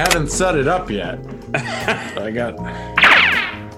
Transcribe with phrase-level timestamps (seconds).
[0.00, 1.18] haven't set it up yet.
[1.54, 2.56] I got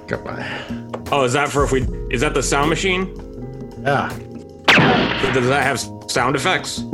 [0.06, 1.82] got my Oh, is that for if we?
[2.10, 3.14] Is that the sound machine?
[3.82, 4.08] yeah.
[5.34, 5.80] Does that have
[6.10, 6.84] sound effects?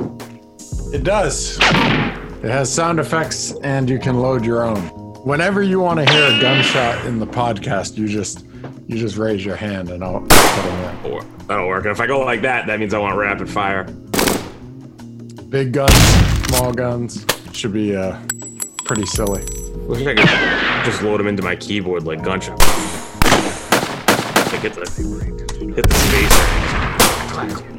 [0.93, 1.59] It does.
[1.59, 4.81] It has sound effects, and you can load your own.
[5.25, 8.45] Whenever you want to hear a gunshot in the podcast, you just
[8.87, 11.85] you just raise your hand, and I'll put them Or that'll work.
[11.85, 13.85] And if I go like that, that means I want rapid fire.
[15.49, 15.95] Big guns,
[16.49, 17.27] small guns.
[17.53, 18.19] Should be uh,
[18.89, 19.45] pretty silly.
[19.87, 20.27] Wish I could
[20.87, 22.59] just load them into my keyboard like gunshot.
[22.59, 22.69] Like
[24.63, 24.91] hit the
[25.77, 26.37] hit the space.
[27.35, 27.78] Clear.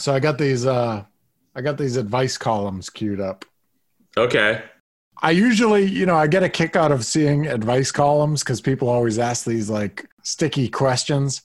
[0.00, 1.04] So I got these uh,
[1.54, 3.44] I got these advice columns queued up.
[4.16, 4.62] Okay.
[5.22, 8.88] I usually, you know, I get a kick out of seeing advice columns because people
[8.88, 11.42] always ask these like sticky questions.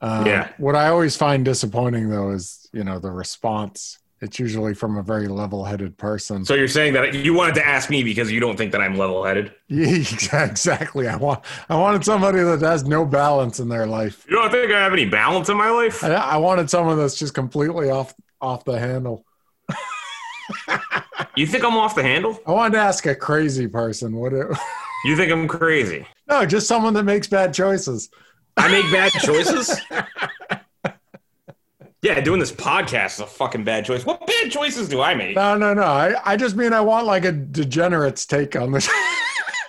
[0.00, 0.48] Uh, Yeah.
[0.56, 3.98] What I always find disappointing though is, you know, the response.
[4.20, 6.44] It's usually from a very level-headed person.
[6.44, 8.96] So you're saying that you wanted to ask me because you don't think that I'm
[8.96, 9.52] level-headed?
[9.68, 11.06] Yeah, exactly.
[11.08, 14.24] I want, I wanted somebody that has no balance in their life.
[14.28, 16.02] You don't think I have any balance in my life?
[16.02, 19.24] I, I wanted someone that's just completely off, off the handle.
[21.36, 22.38] You think I'm off the handle?
[22.46, 24.16] I wanted to ask a crazy person.
[24.16, 24.32] What?
[24.32, 24.46] It,
[25.04, 26.04] You think I'm crazy?
[26.28, 28.10] no, just someone that makes bad choices.
[28.56, 29.80] I make bad choices?
[32.02, 34.06] Yeah, doing this podcast is a fucking bad choice.
[34.06, 35.34] What bad choices do I make?
[35.34, 35.82] No, no, no.
[35.82, 38.88] I, I just mean I want like a degenerate's take on this.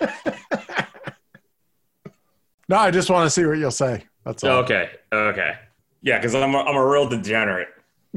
[2.68, 4.04] no, I just want to see what you'll say.
[4.24, 4.58] That's all.
[4.58, 5.54] Okay, okay.
[6.02, 7.68] Yeah, because I'm a, I'm a real degenerate.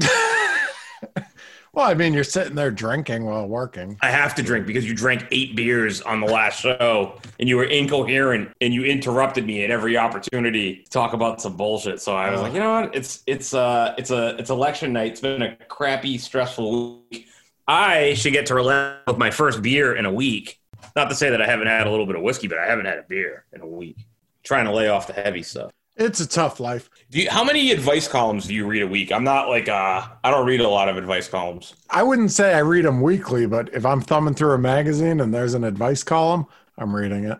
[1.74, 3.98] Well, I mean, you're sitting there drinking while working.
[4.00, 7.56] I have to drink because you drank eight beers on the last show and you
[7.56, 12.00] were incoherent and you interrupted me at every opportunity to talk about some bullshit.
[12.00, 12.94] So I was like, you know what?
[12.94, 15.12] It's it's uh it's a it's election night.
[15.12, 17.26] It's been a crappy, stressful week.
[17.66, 20.60] I should get to relax with my first beer in a week.
[20.94, 22.86] Not to say that I haven't had a little bit of whiskey, but I haven't
[22.86, 23.96] had a beer in a week.
[24.44, 25.72] Trying to lay off the heavy stuff.
[25.96, 26.90] It's a tough life.
[27.10, 29.12] Do you, how many advice columns do you read a week?
[29.12, 31.74] I'm not like uh I don't read a lot of advice columns.
[31.88, 35.32] I wouldn't say I read them weekly, but if I'm thumbing through a magazine and
[35.32, 36.46] there's an advice column,
[36.76, 37.38] I'm reading it.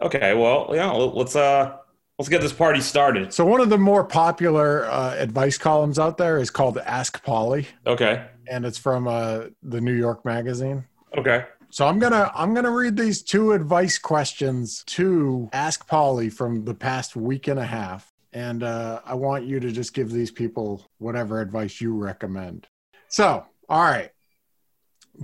[0.00, 1.76] Okay, well, yeah, let's uh
[2.18, 3.32] let's get this party started.
[3.32, 7.68] So one of the more popular uh, advice columns out there is called Ask Polly,
[7.86, 8.24] Okay.
[8.48, 10.84] and it's from uh, the New York Magazine.
[11.16, 11.44] Okay.
[11.70, 16.74] So I'm gonna I'm gonna read these two advice questions to Ask Polly from the
[16.74, 20.86] past week and a half, and uh, I want you to just give these people
[20.98, 22.66] whatever advice you recommend.
[23.08, 24.10] So, all right,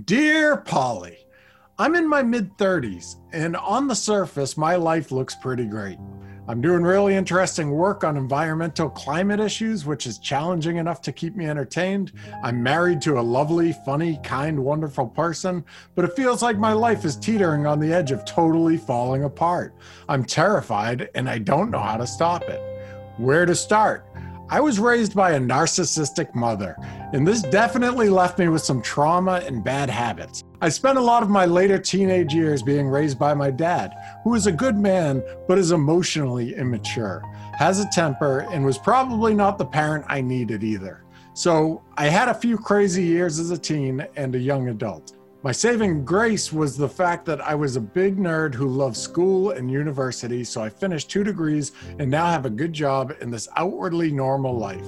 [0.05, 1.17] dear Polly,
[1.79, 5.97] I'm in my mid 30s, and on the surface, my life looks pretty great.
[6.45, 11.37] I'm doing really interesting work on environmental climate issues, which is challenging enough to keep
[11.37, 12.11] me entertained.
[12.43, 15.63] I'm married to a lovely, funny, kind, wonderful person,
[15.95, 19.73] but it feels like my life is teetering on the edge of totally falling apart.
[20.09, 22.61] I'm terrified and I don't know how to stop it.
[23.15, 24.05] Where to start?
[24.49, 26.75] I was raised by a narcissistic mother,
[27.13, 30.43] and this definitely left me with some trauma and bad habits.
[30.63, 33.93] I spent a lot of my later teenage years being raised by my dad,
[34.23, 37.21] who is a good man but is emotionally immature,
[37.57, 41.03] has a temper, and was probably not the parent I needed either.
[41.33, 45.17] So I had a few crazy years as a teen and a young adult.
[45.43, 49.51] My saving grace was the fact that I was a big nerd who loved school
[49.51, 53.49] and university, so I finished two degrees and now have a good job in this
[53.57, 54.87] outwardly normal life.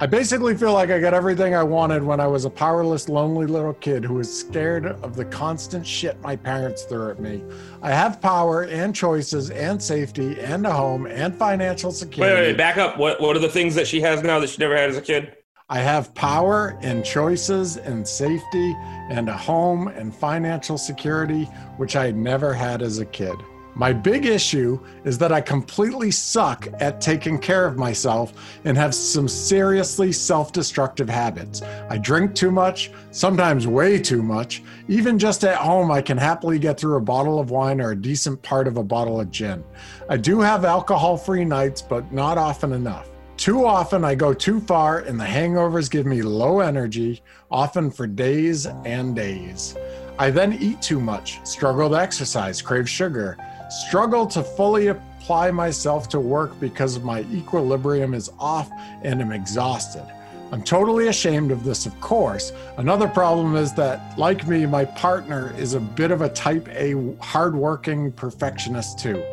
[0.00, 3.46] I basically feel like I got everything I wanted when I was a powerless, lonely
[3.46, 7.44] little kid who was scared of the constant shit my parents threw at me.
[7.80, 12.34] I have power and choices and safety and a home and financial Wait, security.
[12.34, 12.98] wait, wait, back up.
[12.98, 15.02] What what are the things that she has now that she never had as a
[15.02, 15.36] kid?
[15.70, 18.74] I have power and choices and safety
[19.10, 21.44] and a home and financial security,
[21.76, 23.36] which I never had as a kid.
[23.76, 28.32] My big issue is that I completely suck at taking care of myself
[28.64, 31.60] and have some seriously self destructive habits.
[31.90, 34.62] I drink too much, sometimes way too much.
[34.86, 37.96] Even just at home, I can happily get through a bottle of wine or a
[37.96, 39.64] decent part of a bottle of gin.
[40.08, 43.10] I do have alcohol free nights, but not often enough.
[43.36, 48.06] Too often, I go too far, and the hangovers give me low energy, often for
[48.06, 49.76] days and days.
[50.16, 53.36] I then eat too much, struggle to exercise, crave sugar,
[53.68, 58.70] struggle to fully apply myself to work because my equilibrium is off
[59.02, 60.06] and I'm exhausted.
[60.52, 62.52] I'm totally ashamed of this, of course.
[62.76, 67.16] Another problem is that, like me, my partner is a bit of a type A
[67.20, 69.24] hardworking perfectionist too.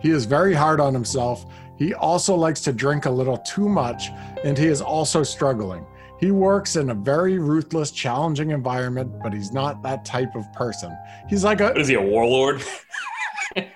[0.00, 1.46] He is very hard on himself.
[1.78, 4.08] He also likes to drink a little too much,
[4.42, 5.86] and he is also struggling.
[6.18, 10.96] He works in a very ruthless, challenging environment, but he's not that type of person.
[11.28, 12.62] He's like a is he, a warlord?
[13.56, 13.68] it's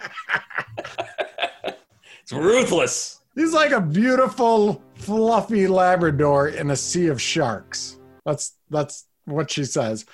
[2.32, 3.20] ruthless.
[3.34, 7.98] He's like a beautiful, fluffy Labrador in a sea of sharks.
[8.24, 10.04] That's that's what she says.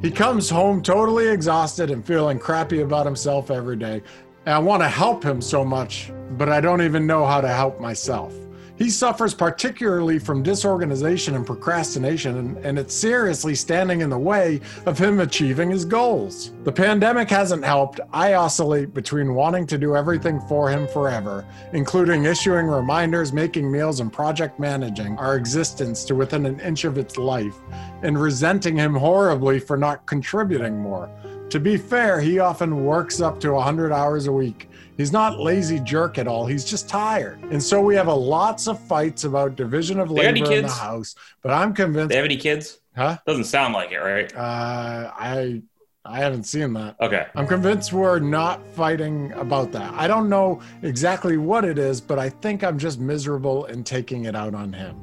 [0.00, 4.02] He comes home totally exhausted and feeling crappy about himself every day.
[4.46, 7.48] And I want to help him so much, but I don't even know how to
[7.48, 8.34] help myself.
[8.80, 14.62] He suffers particularly from disorganization and procrastination, and, and it's seriously standing in the way
[14.86, 16.52] of him achieving his goals.
[16.64, 18.00] The pandemic hasn't helped.
[18.10, 21.44] I oscillate between wanting to do everything for him forever,
[21.74, 26.96] including issuing reminders, making meals, and project managing our existence to within an inch of
[26.96, 27.58] its life,
[28.02, 31.10] and resenting him horribly for not contributing more.
[31.50, 34.69] To be fair, he often works up to 100 hours a week.
[35.00, 36.44] He's not lazy jerk at all.
[36.44, 37.42] He's just tired.
[37.44, 40.70] And so we have a lots of fights about division of They labor in the
[40.70, 41.14] house.
[41.40, 42.80] But I'm convinced They have any kids?
[42.94, 43.16] huh?
[43.26, 44.30] Doesn't sound like it, right?
[44.36, 45.62] Uh I
[46.04, 46.96] I haven't seen that.
[47.00, 47.26] Okay.
[47.34, 49.90] I'm convinced we're not fighting about that.
[49.94, 54.26] I don't know exactly what it is, but I think I'm just miserable and taking
[54.26, 54.96] it out on him.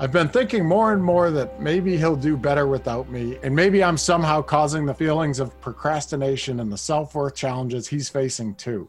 [0.00, 3.84] I've been thinking more and more that maybe he'll do better without me, and maybe
[3.84, 8.88] I'm somehow causing the feelings of procrastination and the self worth challenges he's facing too.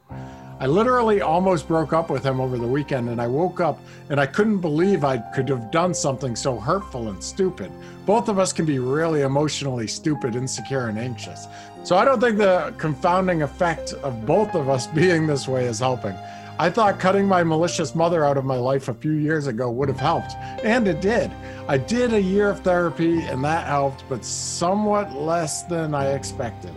[0.57, 3.77] I literally almost broke up with him over the weekend, and I woke up
[4.09, 7.71] and I couldn't believe I could have done something so hurtful and stupid.
[8.05, 11.47] Both of us can be really emotionally stupid, insecure, and anxious.
[11.83, 15.79] So I don't think the confounding effect of both of us being this way is
[15.79, 16.15] helping.
[16.57, 19.89] I thought cutting my malicious mother out of my life a few years ago would
[19.89, 21.29] have helped, and it did.
[21.67, 26.71] I did a year of therapy, and that helped, but somewhat less than I expected.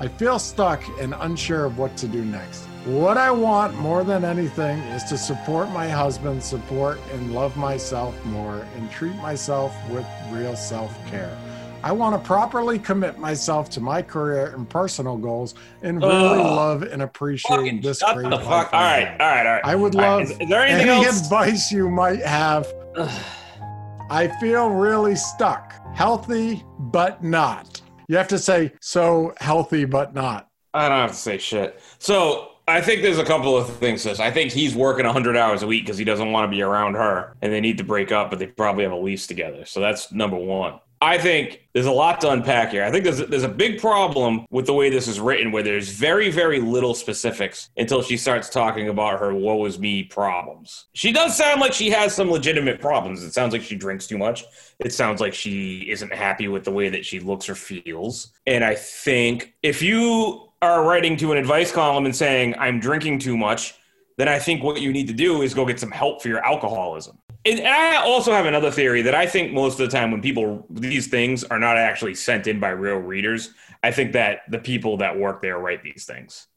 [0.00, 2.66] I feel stuck and unsure of what to do next.
[2.86, 8.14] What I want more than anything is to support my husband, support and love myself
[8.24, 11.36] more, and treat myself with real self care.
[11.82, 16.38] I want to properly commit myself to my career and personal goals and really Ugh.
[16.38, 19.64] love and appreciate this great life All right, all right, all right.
[19.64, 21.22] I would All right, love Is, is there anything any else?
[21.24, 22.66] advice you might have.
[24.10, 25.74] I feel really stuck.
[25.94, 27.80] Healthy, but not.
[28.08, 30.48] You have to say so healthy, but not.
[30.74, 31.80] I don't have to say shit.
[31.98, 34.02] So I think there's a couple of things.
[34.02, 34.20] Sis.
[34.20, 36.94] I think he's working 100 hours a week because he doesn't want to be around
[36.94, 39.64] her, and they need to break up, but they probably have a lease together.
[39.64, 40.80] So that's number one.
[41.02, 42.84] I think there's a lot to unpack here.
[42.84, 45.62] I think there's a, there's a big problem with the way this is written, where
[45.62, 50.88] there's very very little specifics until she starts talking about her "woe is me" problems.
[50.92, 53.22] She does sound like she has some legitimate problems.
[53.22, 54.44] It sounds like she drinks too much.
[54.78, 58.32] It sounds like she isn't happy with the way that she looks or feels.
[58.46, 63.20] And I think if you are writing to an advice column and saying, I'm drinking
[63.20, 63.74] too much,
[64.18, 66.44] then I think what you need to do is go get some help for your
[66.44, 67.18] alcoholism.
[67.46, 70.20] And and I also have another theory that I think most of the time when
[70.20, 74.58] people, these things are not actually sent in by real readers, I think that the
[74.58, 76.48] people that work there write these things.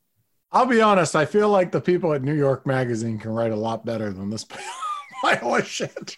[0.52, 3.56] I'll be honest, I feel like the people at New York Magazine can write a
[3.56, 4.46] lot better than this
[5.24, 6.18] pile of shit.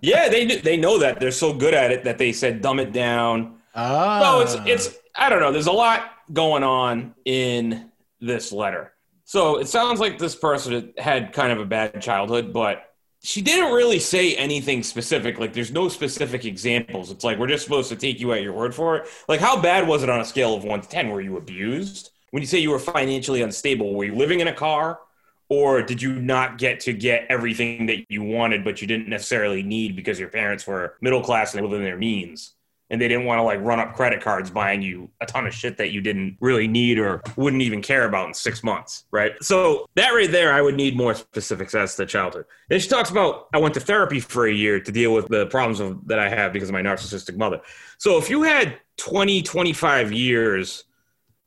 [0.00, 2.92] Yeah, they they know that they're so good at it that they said dumb it
[2.92, 3.56] down.
[3.74, 4.20] Ah.
[4.22, 5.50] So it's it's I don't know.
[5.50, 7.90] There's a lot going on in
[8.20, 8.92] this letter.
[9.24, 12.90] So it sounds like this person had kind of a bad childhood, but
[13.22, 15.38] she didn't really say anything specific.
[15.38, 17.10] Like there's no specific examples.
[17.10, 19.08] It's like we're just supposed to take you at your word for it.
[19.28, 21.08] Like how bad was it on a scale of one to ten?
[21.08, 22.10] Were you abused?
[22.32, 25.00] When you say you were financially unstable, were you living in a car?
[25.48, 29.62] Or did you not get to get everything that you wanted, but you didn't necessarily
[29.62, 32.53] need because your parents were middle class and they lived in their means?
[32.94, 35.52] And they didn't want to like run up credit cards buying you a ton of
[35.52, 39.32] shit that you didn't really need or wouldn't even care about in six months, right?
[39.42, 42.44] So that right there, I would need more specifics as to childhood.
[42.68, 45.46] Then she talks about I went to therapy for a year to deal with the
[45.46, 47.60] problems of, that I have because of my narcissistic mother.
[47.98, 50.84] So if you had 20, 25 years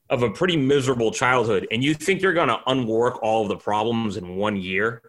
[0.10, 3.58] of a pretty miserable childhood and you think you're going to unwork all of the
[3.58, 5.02] problems in one year,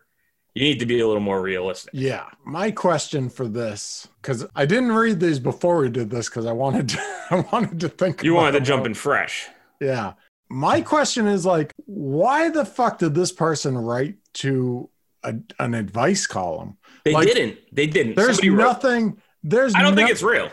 [0.59, 1.91] you need to be a little more realistic.
[1.95, 2.25] Yeah.
[2.45, 6.53] My question for this, because I didn't read these before we did this because I
[6.53, 6.99] wanted to
[7.31, 9.47] I wanted to think You wanted to jump in fresh.
[9.81, 10.15] Yeah.
[10.50, 14.91] My question is like, why the fuck did this person write to
[15.23, 16.77] a, an advice column?
[17.05, 17.59] They Like, didn't.
[17.71, 18.17] They didn't.
[18.17, 19.23] There's Somebody wrote- nothing.
[19.45, 20.50] There's I don't think it's real.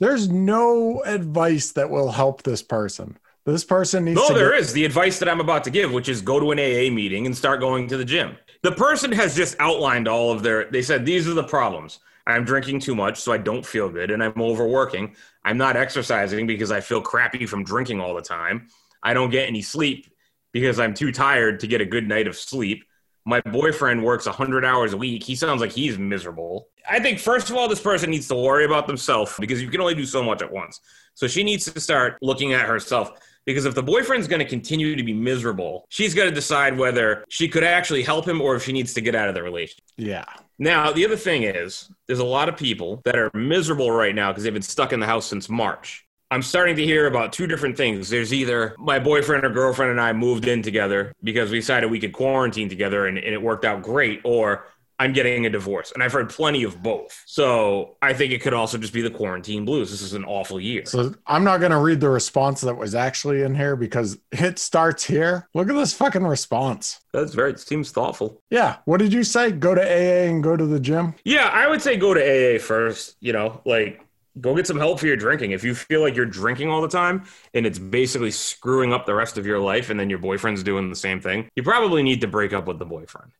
[0.00, 3.16] there's no advice that will help this person.
[3.46, 6.08] This person needs No, there get- is the advice that I'm about to give, which
[6.08, 8.36] is go to an AA meeting and start going to the gym.
[8.62, 10.70] The person has just outlined all of their.
[10.70, 12.00] They said these are the problems.
[12.26, 15.16] I'm drinking too much, so I don't feel good, and I'm overworking.
[15.44, 18.68] I'm not exercising because I feel crappy from drinking all the time.
[19.02, 20.12] I don't get any sleep
[20.52, 22.84] because I'm too tired to get a good night of sleep.
[23.24, 25.22] My boyfriend works 100 hours a week.
[25.22, 26.68] He sounds like he's miserable.
[26.88, 29.80] I think, first of all, this person needs to worry about themselves because you can
[29.80, 30.80] only do so much at once.
[31.14, 33.12] So she needs to start looking at herself
[33.48, 37.24] because if the boyfriend's going to continue to be miserable, she's got to decide whether
[37.30, 39.84] she could actually help him or if she needs to get out of the relationship.
[39.96, 40.26] yeah.
[40.58, 44.32] Now, the other thing is, there's a lot of people that are miserable right now
[44.32, 46.04] because they've been stuck in the house since March.
[46.30, 48.10] I'm starting to hear about two different things.
[48.10, 52.00] There's either my boyfriend or girlfriend and I moved in together because we decided we
[52.00, 54.66] could quarantine together and, and it worked out great, or
[54.98, 55.92] I'm getting a divorce.
[55.92, 57.22] And I've heard plenty of both.
[57.26, 59.90] So I think it could also just be the quarantine blues.
[59.90, 60.84] This is an awful year.
[60.86, 64.58] So I'm not going to read the response that was actually in here because it
[64.58, 65.48] starts here.
[65.54, 67.00] Look at this fucking response.
[67.12, 68.42] That's very, it seems thoughtful.
[68.50, 68.76] Yeah.
[68.84, 69.52] What did you say?
[69.52, 71.14] Go to AA and go to the gym?
[71.24, 73.16] Yeah, I would say go to AA first.
[73.20, 74.04] You know, like
[74.40, 75.52] go get some help for your drinking.
[75.52, 77.24] If you feel like you're drinking all the time
[77.54, 80.90] and it's basically screwing up the rest of your life, and then your boyfriend's doing
[80.90, 83.32] the same thing, you probably need to break up with the boyfriend.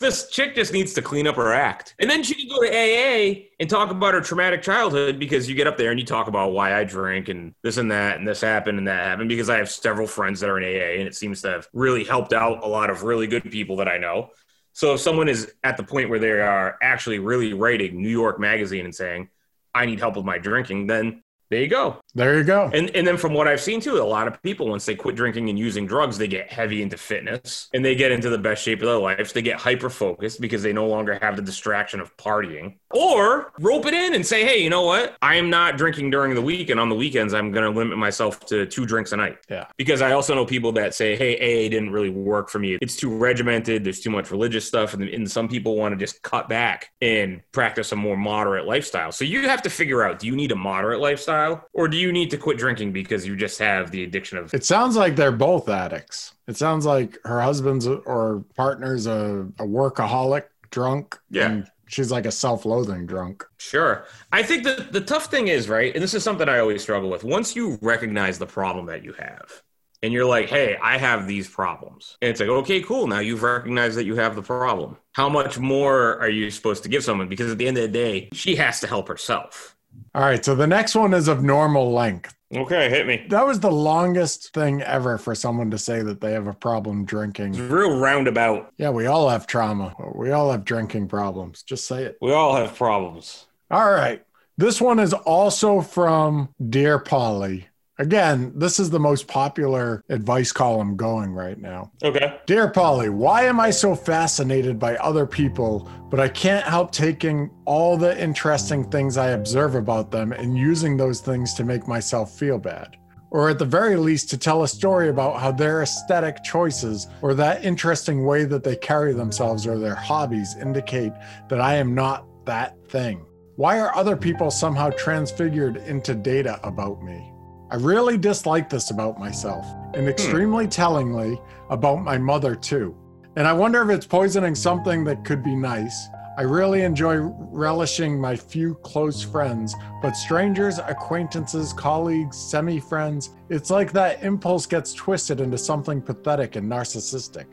[0.00, 1.94] This chick just needs to clean up her act.
[1.98, 5.54] And then she can go to AA and talk about her traumatic childhood because you
[5.54, 8.26] get up there and you talk about why I drink and this and that and
[8.26, 11.06] this happened and that happened because I have several friends that are in AA and
[11.06, 13.98] it seems to have really helped out a lot of really good people that I
[13.98, 14.30] know.
[14.72, 18.40] So if someone is at the point where they are actually really writing New York
[18.40, 19.28] Magazine and saying,
[19.72, 22.00] I need help with my drinking, then there you go.
[22.14, 22.70] There you go.
[22.72, 25.16] And and then from what I've seen too, a lot of people once they quit
[25.16, 28.62] drinking and using drugs, they get heavy into fitness and they get into the best
[28.62, 29.32] shape of their lives.
[29.32, 32.76] They get hyper focused because they no longer have the distraction of partying.
[32.90, 35.16] Or rope it in and say, hey, you know what?
[35.20, 37.98] I am not drinking during the week, and on the weekends, I'm going to limit
[37.98, 39.38] myself to two drinks a night.
[39.50, 39.66] Yeah.
[39.76, 42.78] Because I also know people that say, hey, AA didn't really work for me.
[42.80, 43.82] It's too regimented.
[43.82, 44.94] There's too much religious stuff.
[44.94, 49.10] And, and some people want to just cut back and practice a more moderate lifestyle.
[49.10, 52.03] So you have to figure out do you need a moderate lifestyle or do you
[52.12, 54.52] need to quit drinking because you just have the addiction of.
[54.54, 56.34] It sounds like they're both addicts.
[56.46, 61.18] It sounds like her husband's or partner's a, a workaholic drunk.
[61.30, 61.46] Yeah.
[61.46, 63.44] And she's like a self loathing drunk.
[63.58, 64.04] Sure.
[64.32, 65.94] I think that the tough thing is, right?
[65.94, 67.24] And this is something I always struggle with.
[67.24, 69.62] Once you recognize the problem that you have,
[70.04, 72.18] and you're like, hey, I have these problems.
[72.20, 73.06] And it's like, okay, cool.
[73.06, 74.98] Now you've recognized that you have the problem.
[75.12, 77.26] How much more are you supposed to give someone?
[77.26, 79.73] Because at the end of the day, she has to help herself.
[80.14, 80.44] All right.
[80.44, 82.34] So the next one is of normal length.
[82.54, 83.26] Okay, hit me.
[83.30, 87.04] That was the longest thing ever for someone to say that they have a problem
[87.04, 87.54] drinking.
[87.54, 88.72] It's real roundabout.
[88.78, 89.94] Yeah, we all have trauma.
[90.14, 91.64] We all have drinking problems.
[91.64, 92.16] Just say it.
[92.20, 93.46] We all have problems.
[93.70, 94.22] All right.
[94.56, 97.66] This one is also from Dear Polly.
[97.98, 101.92] Again, this is the most popular advice column going right now.
[102.02, 102.40] Okay.
[102.44, 107.50] Dear Polly, why am I so fascinated by other people, but I can't help taking
[107.66, 112.36] all the interesting things I observe about them and using those things to make myself
[112.36, 112.96] feel bad?
[113.30, 117.34] Or at the very least, to tell a story about how their aesthetic choices or
[117.34, 121.12] that interesting way that they carry themselves or their hobbies indicate
[121.48, 123.24] that I am not that thing.
[123.56, 127.33] Why are other people somehow transfigured into data about me?
[127.70, 130.08] I really dislike this about myself, and hmm.
[130.08, 131.40] extremely tellingly
[131.70, 132.96] about my mother, too.
[133.36, 136.08] And I wonder if it's poisoning something that could be nice.
[136.36, 143.70] I really enjoy relishing my few close friends, but strangers, acquaintances, colleagues, semi friends, it's
[143.70, 147.46] like that impulse gets twisted into something pathetic and narcissistic.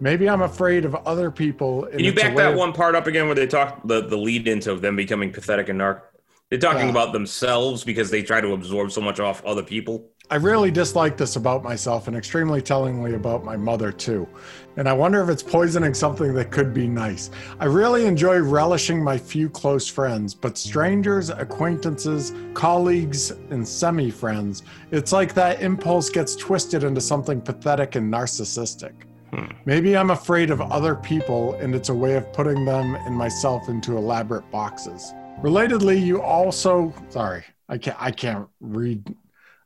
[0.00, 1.88] Maybe I'm afraid of other people.
[1.90, 4.46] Can you back that of- one part up again where they talk the, the lead
[4.48, 6.02] into them becoming pathetic and narc?
[6.50, 6.90] They're talking Yeah.
[6.90, 10.04] about themselves because they try to absorb so much off other people.
[10.30, 14.28] I really dislike this about myself and extremely tellingly about my mother, too.
[14.76, 17.30] And I wonder if it's poisoning something that could be nice.
[17.58, 24.62] I really enjoy relishing my few close friends, but strangers, acquaintances, colleagues, and semi friends,
[24.92, 28.92] it's like that impulse gets twisted into something pathetic and narcissistic.
[29.32, 29.46] Hmm.
[29.64, 33.68] Maybe I'm afraid of other people, and it's a way of putting them and myself
[33.68, 35.12] into elaborate boxes.
[35.42, 39.14] Relatedly, you also sorry, I can't I can't read.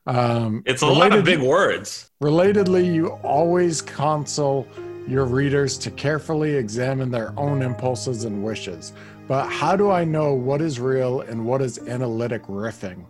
[0.05, 2.11] Um, It's a lot of big words.
[2.21, 4.67] Relatedly, you always counsel
[5.07, 8.93] your readers to carefully examine their own impulses and wishes.
[9.27, 13.05] But how do I know what is real and what is analytic riffing?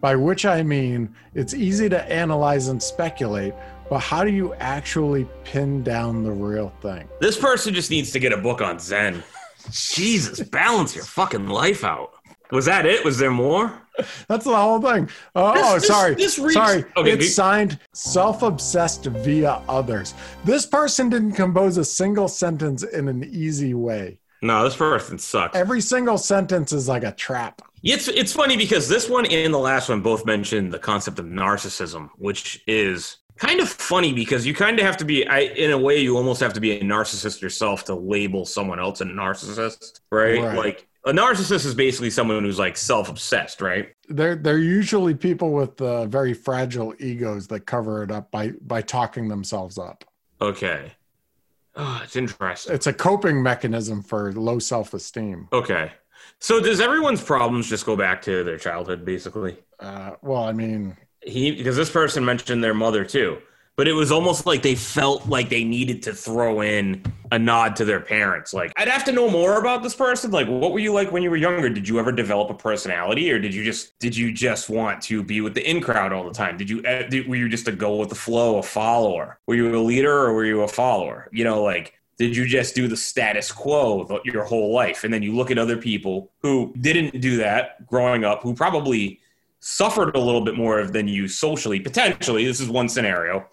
[0.00, 3.54] By which I mean, it's easy to analyze and speculate,
[3.88, 7.08] but how do you actually pin down the real thing?
[7.20, 9.22] This person just needs to get a book on Zen.
[9.70, 12.10] Jesus, balance your fucking life out.
[12.52, 13.04] Was that it?
[13.04, 13.72] Was there more?
[14.28, 15.08] That's the whole thing.
[15.34, 16.14] Oh, This- oh, this- sorry.
[16.14, 16.84] this reads- sorry.
[16.96, 20.14] Okay, it's be- signed self-obsessed via others.
[20.44, 24.18] This person didn't compose a single sentence in an easy way.
[24.42, 25.56] No, this person sucks.
[25.56, 27.62] Every single sentence is like a trap.
[27.82, 31.26] It's it's funny because this one and the last one both mentioned the concept of
[31.26, 35.72] narcissism, which is kind of funny because you kind of have to be I, in
[35.72, 39.04] a way you almost have to be a narcissist yourself to label someone else a
[39.04, 40.42] narcissist, right?
[40.42, 40.56] Right.
[40.56, 43.88] Like a narcissist is basically someone who's like self-obsessed, right?
[44.08, 48.82] They're they're usually people with uh, very fragile egos that cover it up by by
[48.82, 50.04] talking themselves up.
[50.40, 50.92] Okay.
[51.76, 52.72] Oh, it's interesting.
[52.74, 55.48] It's a coping mechanism for low self-esteem.
[55.52, 55.90] Okay.
[56.38, 59.58] So does everyone's problems just go back to their childhood basically?
[59.80, 63.38] Uh, well, I mean, he because this person mentioned their mother too.
[63.76, 67.02] But it was almost like they felt like they needed to throw in
[67.32, 68.54] a nod to their parents.
[68.54, 70.30] Like i'd have to know more about this person.
[70.30, 71.68] Like what were you like when you were younger?
[71.68, 75.24] Did you ever develop a personality or did you just did you just want to
[75.24, 76.56] be with the in crowd all the time?
[76.56, 79.40] Did you uh, did, were you just a go with the flow a follower?
[79.46, 81.28] Were you a leader or were you a follower?
[81.32, 85.02] You know like did you just do the status quo your whole life?
[85.02, 89.20] And then you look at other people who didn't do that growing up who probably
[89.66, 92.44] suffered a little bit more than you socially, potentially.
[92.44, 93.46] This is one scenario.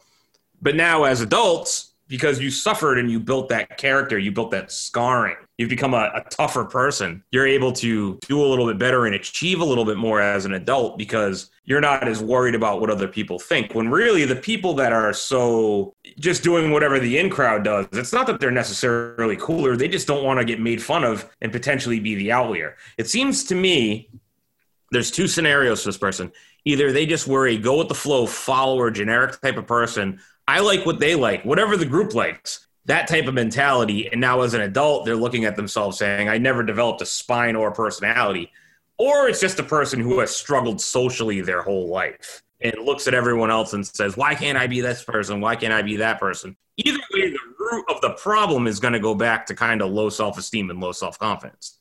[0.62, 4.74] But now, as adults, because you suffered and you built that character, you built that
[4.74, 7.24] scarring, you've become a, a tougher person.
[7.32, 10.44] You're able to do a little bit better and achieve a little bit more as
[10.44, 13.74] an adult because you're not as worried about what other people think.
[13.74, 18.12] When really, the people that are so just doing whatever the in crowd does, it's
[18.12, 19.78] not that they're necessarily cooler.
[19.78, 22.76] They just don't want to get made fun of and potentially be the outlier.
[22.98, 24.10] It seems to me
[24.92, 26.32] there's two scenarios for this person.
[26.66, 30.20] Either they just a go with the flow follower, generic type of person.
[30.48, 34.10] I like what they like, whatever the group likes, that type of mentality.
[34.12, 37.56] And now as an adult, they're looking at themselves saying, I never developed a spine
[37.56, 38.52] or a personality.
[38.98, 43.14] Or it's just a person who has struggled socially their whole life and looks at
[43.14, 45.42] everyone else and says, Why can't I be this person?
[45.42, 46.56] Why can't I be that person?
[46.78, 49.92] Either way, the root of the problem is going to go back to kind of
[49.92, 51.78] low self esteem and low self confidence.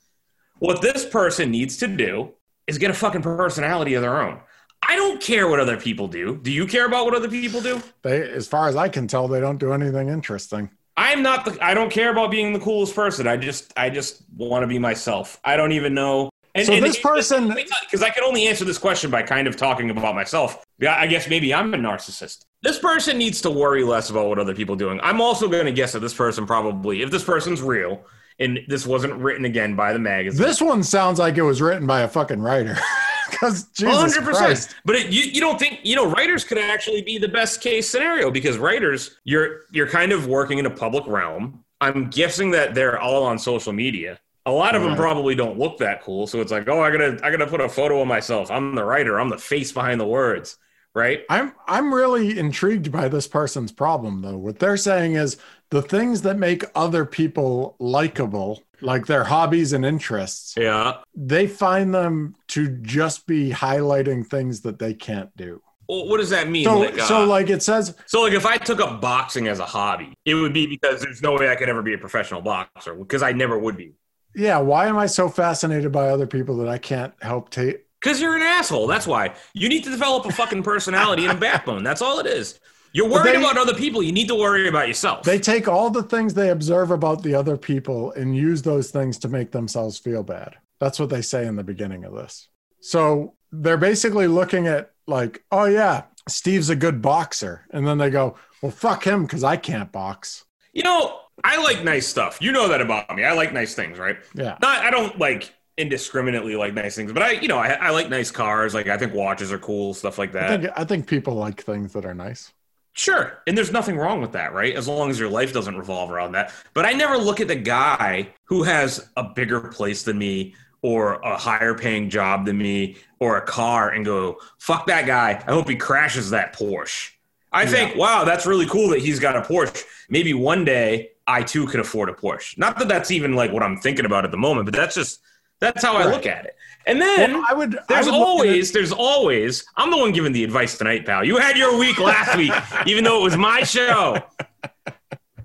[0.61, 2.35] What this person needs to do
[2.71, 4.41] is get a fucking personality of their own.
[4.89, 6.37] I don't care what other people do.
[6.37, 7.83] Do you care about what other people do?
[8.03, 10.71] they, as far as I can tell, they don't do anything interesting.
[10.97, 13.27] I'm not the I don't care about being the coolest person.
[13.27, 15.41] I just I just want to be myself.
[15.45, 16.31] I don't even know.
[16.55, 19.91] And, So this person- because I can only answer this question by kind of talking
[19.91, 20.65] about myself.
[20.79, 22.45] Yeah, I guess maybe I'm a narcissist.
[22.63, 25.01] This person needs to worry less about what other people are doing.
[25.03, 28.05] I'm also going to guess that this person probably, if this person's real,
[28.41, 31.87] and this wasn't written again by the magazine, This one sounds like it was written
[31.87, 32.77] by a fucking writer.
[33.31, 34.41] Because Jesus hundred Christ.
[34.71, 34.75] percent.
[34.85, 37.89] But it, you you don't think you know writers could actually be the best case
[37.89, 41.65] scenario because writers you're you're kind of working in a public realm.
[41.81, 44.19] I'm guessing that they're all on social media.
[44.47, 47.21] A lot of them probably don't look that cool, so it's like, oh, I gotta
[47.23, 48.51] I gotta put a photo of myself.
[48.51, 49.21] I'm the writer.
[49.21, 50.59] I'm the face behind the words,
[50.95, 51.23] right?
[51.29, 54.37] I'm I'm really intrigued by this person's problem though.
[54.39, 55.37] What they're saying is
[55.71, 60.99] the things that make other people likable, like their hobbies and interests, Yeah.
[61.15, 65.63] they find them to just be highlighting things that they can't do.
[65.89, 66.65] Well, what does that mean?
[66.65, 69.59] So like, uh, so like it says so like if I took up boxing as
[69.59, 72.41] a hobby, it would be because there's no way I could ever be a professional
[72.43, 73.95] boxer because I never would be.
[74.35, 78.21] yeah, why am I so fascinated by other people that I can't help take Because
[78.21, 78.87] you're an asshole.
[78.87, 79.35] That's why.
[79.53, 81.83] You need to develop a fucking personality and a backbone.
[81.85, 82.59] That's all it is.
[82.93, 84.03] You're worried they- about other people.
[84.03, 85.23] You need to worry about yourself.
[85.25, 89.19] they take all the things they observe about the other people and use those things
[89.19, 90.57] to make themselves feel bad.
[90.81, 92.49] That's what they say in the beginning of this.
[92.81, 98.09] So they're basically looking at like, oh yeah, Steve's a good boxer, and then they
[98.11, 100.45] go, well, fuck him because I can't box.
[100.73, 102.39] you know, I like nice stuff.
[102.41, 103.25] You know that about me.
[103.25, 104.17] I like nice things, right?
[104.35, 107.91] Yeah, Not, I don't like indiscriminately like nice things, but I, you know, I, I
[107.91, 108.75] like nice cars.
[108.75, 110.61] Like I think watches are cool, stuff like I that.
[110.61, 112.53] think I think people like things that are nice.
[112.93, 113.39] Sure.
[113.47, 114.75] And there's nothing wrong with that, right?
[114.75, 116.53] As long as your life doesn't revolve around that.
[116.75, 121.15] But I never look at the guy who has a bigger place than me or
[121.21, 125.43] a higher paying job than me or a car and go, fuck that guy.
[125.47, 127.13] I hope he crashes that Porsche.
[127.53, 129.85] I think, wow, that's really cool that he's got a Porsche.
[130.09, 132.59] Maybe one day I too could afford a Porsche.
[132.59, 135.21] Not that that's even like what I'm thinking about at the moment, but that's just,
[135.61, 136.57] that's how I look at it.
[136.87, 137.77] And then Well, I would.
[137.77, 141.05] I there's would look at always, there's always, I'm the one giving the advice tonight,
[141.05, 141.25] pal.
[141.25, 142.53] You had your week last week,
[142.87, 144.17] even though it was my show.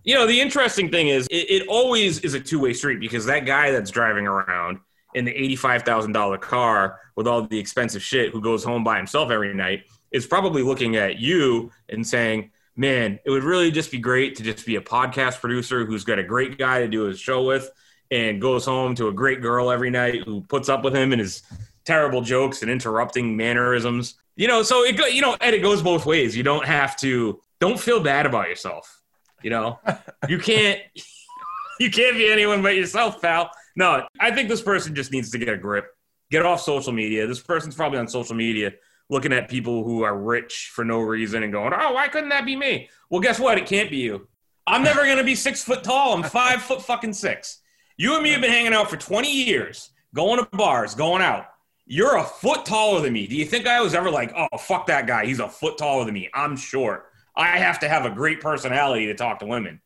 [0.04, 3.26] You know, the interesting thing is, it, it always is a two way street because
[3.26, 4.80] that guy that's driving around
[5.14, 9.54] in the $85,000 car with all the expensive shit who goes home by himself every
[9.54, 14.36] night is probably looking at you and saying, man, it would really just be great
[14.36, 17.44] to just be a podcast producer who's got a great guy to do his show
[17.44, 17.70] with
[18.12, 21.20] and goes home to a great girl every night who puts up with him and
[21.20, 21.44] his
[21.86, 24.16] terrible jokes and interrupting mannerisms.
[24.36, 26.36] You know, so it go, you know, and it goes both ways.
[26.36, 29.02] You don't have to don't feel bad about yourself.
[29.42, 29.80] You know,
[30.30, 30.82] you can't
[31.80, 33.52] you can't be anyone but yourself, pal.
[33.76, 35.86] No, I think this person just needs to get a grip.
[36.32, 37.28] Get off social media.
[37.28, 38.74] This person's probably on social media
[39.10, 42.46] looking at people who are rich for no reason and going, "Oh, why couldn't that
[42.46, 43.58] be me?" Well, guess what?
[43.58, 44.28] It can't be you.
[44.68, 46.14] I'm never gonna be six foot tall.
[46.14, 47.60] I'm five foot fucking six.
[47.98, 51.46] You and me have been hanging out for 20 years, going to bars, going out.
[51.86, 53.28] You're a foot taller than me.
[53.28, 55.26] Do you think I was ever like, oh, fuck that guy?
[55.26, 56.30] He's a foot taller than me.
[56.34, 57.06] I'm short.
[57.36, 59.82] I have to have a great personality to talk to women.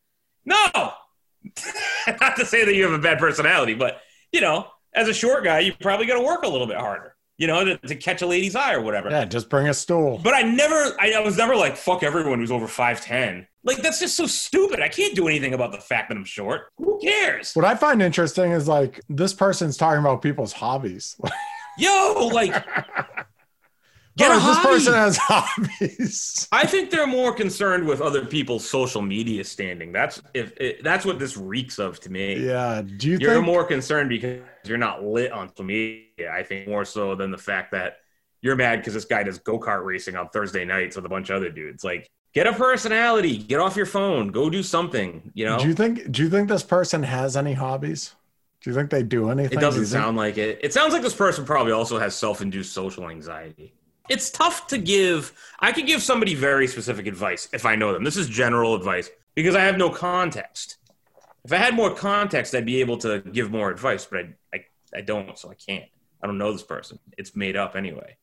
[0.46, 0.66] No,
[2.22, 5.44] not to say that you have a bad personality, but you know, as a short
[5.44, 8.22] guy, you probably got to work a little bit harder, you know, to, to catch
[8.22, 9.10] a lady's eye or whatever.
[9.10, 10.20] Yeah, just bring a stool.
[10.24, 13.46] But I never, I, I was never like, fuck everyone who's over 5'10.
[13.64, 14.80] Like, that's just so stupid.
[14.80, 16.72] I can't do anything about the fact that I'm short.
[16.78, 17.54] Who cares?
[17.54, 21.18] What I find interesting is like this person's talking about people's hobbies.
[21.78, 23.24] Yo, like, oh,
[24.18, 26.48] get a Oh, this person has hobbies.
[26.52, 29.92] I think they're more concerned with other people's social media standing.
[29.92, 32.46] That's if it, that's what this reeks of to me.
[32.46, 32.82] Yeah.
[32.82, 36.32] Do you You're think more concerned because you're not lit on social media.
[36.32, 37.98] I think more so than the fact that
[38.42, 41.30] you're mad because this guy does go kart racing on Thursday nights with a bunch
[41.30, 41.84] of other dudes.
[41.84, 45.32] Like, get a personality, get off your phone, go do something.
[45.34, 48.16] You know, do you think do you think this person has any hobbies?
[48.62, 49.58] Do you think they do anything?
[49.58, 50.60] it doesn't think- sound like it.
[50.62, 53.74] It sounds like this person probably also has self-induced social anxiety.
[54.10, 55.32] It's tough to give.
[55.60, 58.04] I could give somebody very specific advice if I know them.
[58.04, 60.78] This is general advice because I have no context.
[61.46, 64.66] If I had more context, I'd be able to give more advice, but I, I,
[64.96, 65.86] I don't, so I can't.
[66.22, 67.00] I don't know this person.
[67.18, 68.18] It's made up anyway.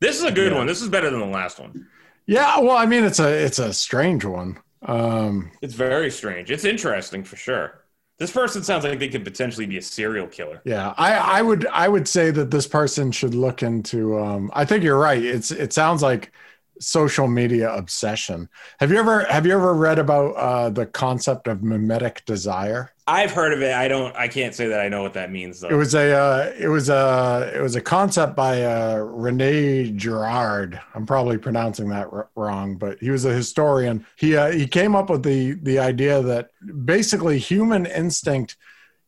[0.00, 0.58] This is a good Yeah.
[0.58, 0.66] one.
[0.68, 1.88] This is better than the last one.
[2.26, 4.58] Yeah, well, I mean it's a it's a strange one.
[4.82, 6.50] Um It's very strange.
[6.50, 7.82] It's interesting for sure.
[8.18, 10.62] This person sounds like they could potentially be a serial killer.
[10.64, 14.18] Yeah, I, I would I would say that this person should look into.
[14.18, 15.22] Um, I think you're right.
[15.22, 16.32] It's it sounds like
[16.80, 18.48] social media obsession.
[18.80, 22.90] Have you ever have you ever read about uh, the concept of mimetic desire?
[23.08, 23.72] I've heard of it.
[23.72, 24.14] I don't.
[24.16, 25.68] I can't say that I know what that means though.
[25.68, 30.80] It was a uh, it was a it was a concept by uh, Rene Girard.
[30.92, 34.04] I'm probably pronouncing that r- wrong, but he was a historian.
[34.16, 36.50] He uh, he came up with the the idea that
[36.84, 38.56] basically human instinct.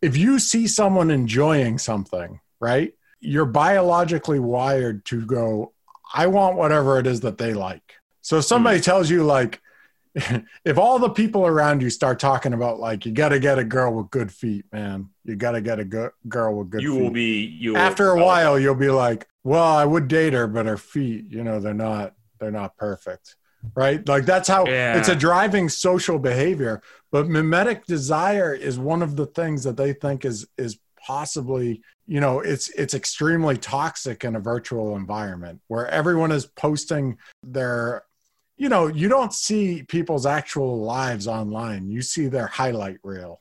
[0.00, 5.72] If you see someone enjoying something, right, you're biologically wired to go.
[6.14, 7.94] I want whatever it is that they like.
[8.22, 9.60] So if somebody tells you like.
[10.64, 13.64] If all the people around you start talking about like you got to get a
[13.64, 16.94] girl with good feet, man, you got to get a go- girl with good you
[16.94, 17.44] feet will be.
[17.46, 20.76] You will- after a while you'll be like well i would date her but her
[20.76, 23.36] feet you know they're not they're not perfect
[23.74, 24.98] right like that's how Yeah.
[24.98, 29.92] it's a driving social behavior but mimetic desire is one of the things that they
[29.92, 35.86] think is is possibly you know it's it's extremely toxic in a virtual environment where
[35.88, 38.02] everyone is posting their
[38.58, 43.40] you know you don't see people's actual lives online you see their highlight reel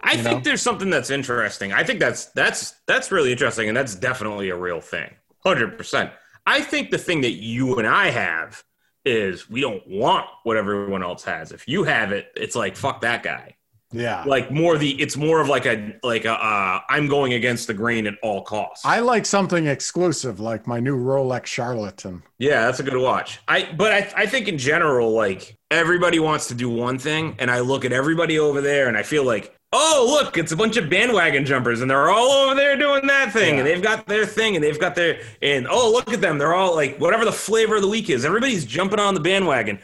[0.00, 0.40] I think know?
[0.40, 1.72] there's something that's interesting.
[1.72, 6.10] I think that's that's that's really interesting, and that's definitely a real thing, hundred percent.
[6.46, 8.62] I think the thing that you and I have
[9.04, 11.52] is we don't want what everyone else has.
[11.52, 13.56] If you have it, it's like fuck that guy.
[13.92, 17.66] Yeah Like more the it's more of like a like a uh, I'm going against
[17.66, 18.84] the grain at all costs.
[18.84, 22.22] I like something exclusive, like my new Rolex Charlatan.
[22.38, 23.40] Yeah, that's a good watch.
[23.48, 27.50] I but I I think in general, like everybody wants to do one thing, and
[27.50, 30.76] I look at everybody over there, and I feel like, oh look, it's a bunch
[30.76, 33.60] of bandwagon jumpers, and they're all over there doing that thing, Yeah.
[33.60, 36.54] and they've got their thing, and they've got their and oh look at them, they're
[36.54, 39.78] all like whatever the flavor of the week is, everybody's jumping on the bandwagon,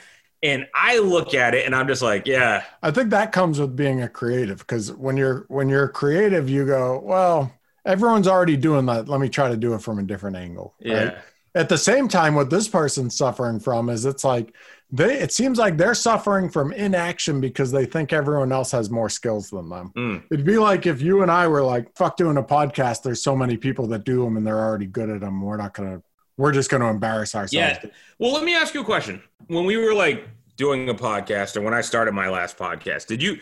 [0.44, 3.74] and I look at it, and I'm just like, yeah, I think that comes with
[3.74, 7.52] being a creative because when you're when you're creative, you go, well,
[7.86, 9.08] everyone's already doing that.
[9.08, 10.74] Let me try to do it from a different angle.
[10.78, 11.04] yeah.
[11.04, 11.18] Right?
[11.56, 14.52] At the same time, what this person's suffering from is it's like
[14.90, 19.08] they it seems like they're suffering from inaction because they think everyone else has more
[19.08, 19.92] skills than them.
[19.96, 20.24] Mm.
[20.32, 23.36] It'd be like if you and I were like, fuck doing a podcast, there's so
[23.36, 25.40] many people that do them and they're already good at them.
[25.40, 26.02] We're not gonna
[26.36, 27.78] we're just gonna embarrass ourselves.
[27.84, 27.90] Yeah.
[28.18, 29.22] Well, let me ask you a question.
[29.46, 33.22] When we were like doing a podcast, or when I started my last podcast, did
[33.22, 33.38] you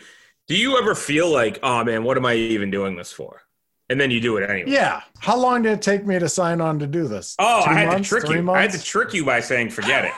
[0.47, 3.41] do you ever feel like, oh man, what am I even doing this for?
[3.89, 4.71] And then you do it anyway.
[4.71, 5.01] Yeah.
[5.19, 7.35] How long did it take me to sign on to do this?
[7.39, 8.09] Oh, Two I had months?
[8.09, 8.51] to trick you.
[8.51, 10.11] I had to trick you by saying, forget it.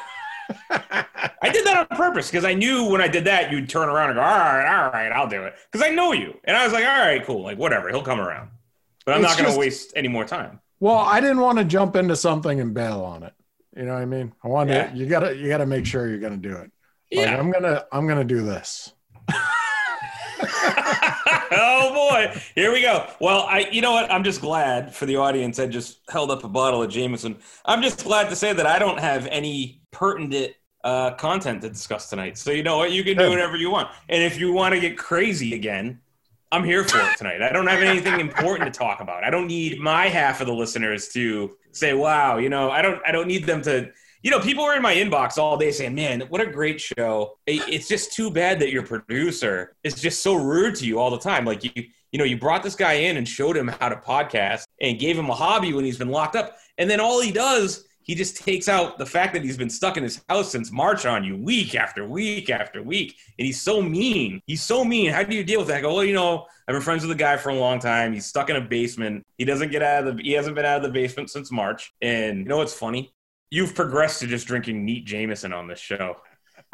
[0.69, 4.12] I did that on purpose because I knew when I did that, you'd turn around
[4.12, 5.55] and go, all right, all right, I'll do it.
[5.71, 6.39] Because I know you.
[6.43, 7.41] And I was like, all right, cool.
[7.41, 7.89] Like, whatever.
[7.89, 8.49] He'll come around.
[9.05, 10.60] But I'm It's not going to waste any more time.
[10.79, 13.34] Well, I didn't want to jump into something and bail on it.
[13.75, 14.34] You know what I mean?
[14.43, 14.88] I wanted Yeah.
[14.91, 16.71] to, you gotta you gotta make sure you're gonna do it.
[17.15, 17.38] Like, Yeah.
[17.38, 18.93] I'm gonna I'm gonna do this.
[21.51, 23.08] oh boy, here we go.
[23.19, 24.12] Well, I, you know what?
[24.12, 25.60] I'm just glad for the audience.
[25.60, 27.38] I just held up a bottle of Jameson.
[27.65, 32.10] I'm just glad to say that I don't have any pertinent uh, content to discuss
[32.10, 32.38] tonight.
[32.38, 32.91] So you know what?
[32.91, 33.89] You can do whatever you want.
[34.10, 35.99] And if you want to get crazy again,
[36.51, 37.41] I'm here for it tonight.
[37.41, 39.23] I don't have anything important to talk about.
[39.23, 42.69] I don't need my half of the listeners to say, "Wow," you know.
[42.69, 43.01] I don't.
[43.06, 43.91] I don't need them to.
[44.26, 47.38] You know, people were in my inbox all day saying, "Man, what a great show!"
[47.46, 51.20] It's just too bad that your producer is just so rude to you all the
[51.20, 51.46] time.
[51.46, 51.70] Like you,
[52.12, 55.16] you know, you brought this guy in and showed him how to podcast and gave
[55.16, 58.38] him a hobby when he's been locked up, and then all he does, he just
[58.38, 61.38] takes out the fact that he's been stuck in his house since March on you,
[61.38, 64.42] week after week after week, and he's so mean.
[64.48, 65.12] He's so mean.
[65.12, 65.78] How do you deal with that?
[65.78, 68.12] I go, well, you know, I've been friends with the guy for a long time.
[68.12, 69.24] He's stuck in a basement.
[69.38, 70.24] He doesn't get out of the.
[70.24, 71.94] He hasn't been out of the basement since March.
[72.02, 73.12] And you know what's funny?
[73.49, 76.17] You've progressed to just drinking neat Jameson on this show.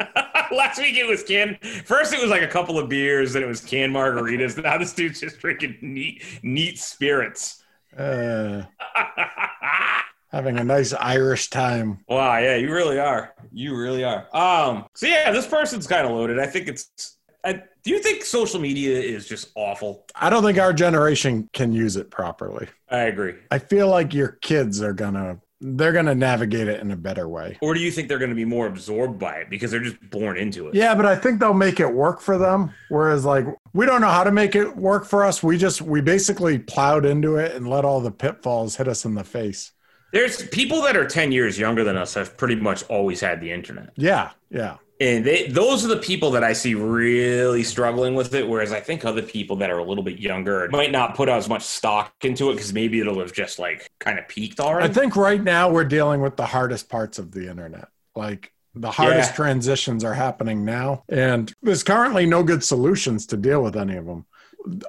[0.52, 1.58] Last week it was can.
[1.84, 4.60] First it was like a couple of beers, then it was canned margaritas.
[4.62, 7.62] Now this dude's just drinking neat, neat spirits.
[7.96, 8.62] Uh,
[10.32, 11.98] having a nice Irish time.
[12.08, 13.34] wow, yeah, you really are.
[13.52, 14.26] You really are.
[14.34, 14.86] Um.
[14.94, 16.38] So yeah, this person's kind of loaded.
[16.38, 17.18] I think it's.
[17.44, 20.06] I, do you think social media is just awful?
[20.14, 22.68] I don't think our generation can use it properly.
[22.88, 23.34] I agree.
[23.50, 27.56] I feel like your kids are gonna they're gonna navigate it in a better way.
[27.62, 29.98] Or do you think they're going to be more absorbed by it because they're just
[30.10, 30.74] born into it?
[30.74, 32.74] Yeah, but I think they'll make it work for them.
[32.88, 35.42] Whereas like we don't know how to make it work for us.
[35.42, 39.14] We just we basically plowed into it and let all the pitfalls hit us in
[39.14, 39.72] the face.
[40.12, 43.50] There's people that are 10 years younger than us have pretty much always had the
[43.50, 43.92] internet.
[43.96, 44.76] Yeah, yeah.
[45.02, 48.48] And they, those are the people that I see really struggling with it.
[48.48, 51.48] Whereas I think other people that are a little bit younger might not put as
[51.48, 54.88] much stock into it because maybe it'll have just like kind of peaked already.
[54.88, 57.88] I think right now we're dealing with the hardest parts of the internet.
[58.14, 59.36] Like the hardest Yeah.
[59.36, 64.06] transitions are happening now, and there's currently no good solutions to deal with any of
[64.06, 64.24] them.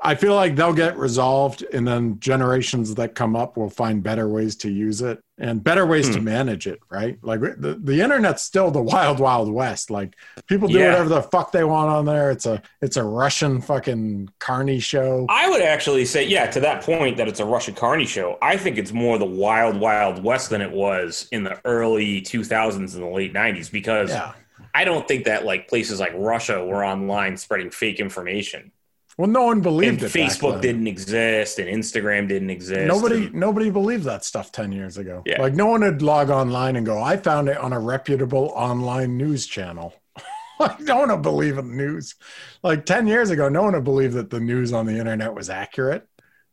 [0.04, 4.28] I feel like they'll get resolved, and then generations that come up will find better
[4.28, 6.26] ways to use it and better ways to Hmm.
[6.26, 6.80] manage it.
[6.92, 7.18] Right?
[7.24, 9.90] Like the, the internet's still the wild, wild west.
[9.90, 10.16] Like
[10.48, 10.90] people do Yeah.
[10.92, 12.30] whatever the fuck they want on there.
[12.30, 15.26] It's a it's a Russian fucking carny show.
[15.30, 18.58] I would actually say, yeah, to that point that it's a Russian Carney show, I
[18.58, 23.04] think it's more the wild, wild west than it was in the early 2000s and
[23.04, 24.34] the late 90s because Yeah.
[24.76, 28.72] I don't think that like places like Russia were online spreading fake information.
[29.18, 30.12] Well, no one And believed it.
[30.14, 32.88] back Facebook didn't exist and Instagram didn't exist.
[32.88, 35.22] Nobody, and- nobody believed that stuff ten years ago.
[35.26, 35.42] Yeah.
[35.42, 39.18] Like no one would log online and go, "I found it on a reputable online
[39.18, 39.94] news channel."
[40.60, 42.16] like no one would believe in news.
[42.64, 45.50] Like ten years ago, no one would believe that the news on the internet was
[45.50, 46.08] accurate.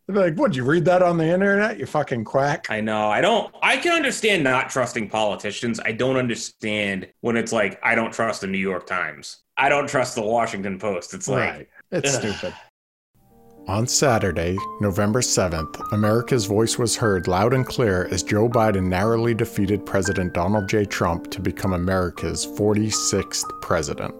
[0.06, 1.78] They'd be like, "Would you read that on the internet?
[1.78, 3.08] You fucking quack." I know.
[3.08, 3.54] I don't.
[3.62, 5.80] I can understand not trusting politicians.
[5.82, 9.38] I don't understand when it's like I don't trust the New York Times.
[9.56, 11.14] I don't trust the Washington Post.
[11.14, 11.68] It's like right.
[11.92, 12.34] It's ugh.
[12.34, 12.54] stupid.
[13.66, 19.34] On Saturday, November 7th, America's voice was heard loud and clear as Joe Biden narrowly
[19.34, 20.84] defeated President Donald J.
[20.84, 24.14] Trump to become America's 46th president.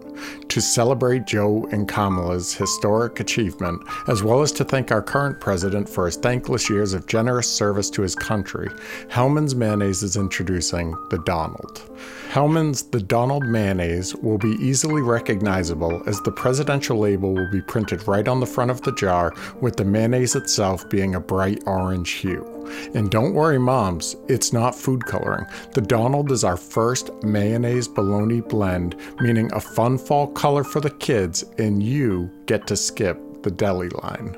[0.49, 5.87] To celebrate Joe and Kamala's historic achievement, as well as to thank our current president
[5.87, 8.69] for his thankless years of generous service to his country,
[9.09, 11.81] Hellmann's Mayonnaise is introducing the Donald.
[12.29, 18.07] Hellmann's The Donald Mayonnaise will be easily recognizable as the presidential label will be printed
[18.07, 22.11] right on the front of the jar, with the mayonnaise itself being a bright orange
[22.11, 22.60] hue.
[22.93, 25.45] And don't worry, moms, it's not food coloring.
[25.73, 30.89] The Donald is our first mayonnaise bologna blend, meaning a fun fall color for the
[30.89, 34.37] kids, and you get to skip the deli line.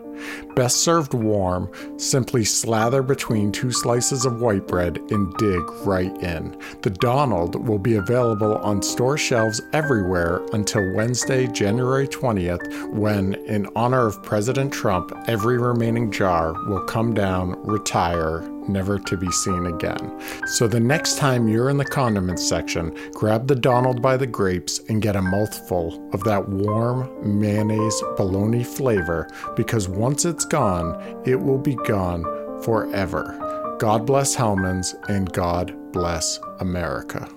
[0.56, 6.56] Best served warm, simply slather between two slices of white bread and dig right in.
[6.82, 13.68] The Donald will be available on store shelves everywhere until Wednesday, January 20th, when, in
[13.76, 19.66] honor of President Trump, every remaining jar will come down, retire, never to be seen
[19.66, 20.22] again.
[20.48, 24.80] So the next time you're in the condiments section, grab the Donald by the grapes
[24.90, 31.36] and get a mouthful of that warm mayonnaise bologna flavor because once it's gone, it
[31.40, 32.24] will be gone
[32.64, 33.76] forever.
[33.80, 37.28] God bless Hellmann's and God bless America.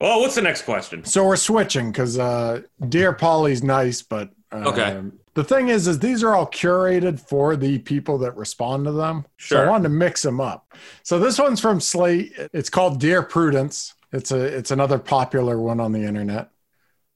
[0.00, 1.04] Well, what's the next question?
[1.04, 5.00] So we're switching because uh, Dear Polly's nice, but um, Okay.
[5.34, 9.24] The thing is, is these are all curated for the people that respond to them.
[9.38, 9.68] So I Sure.
[9.70, 10.74] wanted to mix them up.
[11.04, 12.32] So this one's from Slate.
[12.52, 13.94] It's called Dear Prudence.
[14.12, 16.50] It's a it's another popular one on the internet.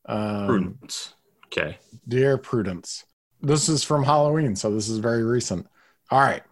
[0.06, 1.14] Um, Prudence.
[1.46, 1.78] Okay.
[2.06, 3.04] Dear Prudence.
[3.44, 5.66] This is from Halloween, so this is very recent.
[6.11, 6.42] All right.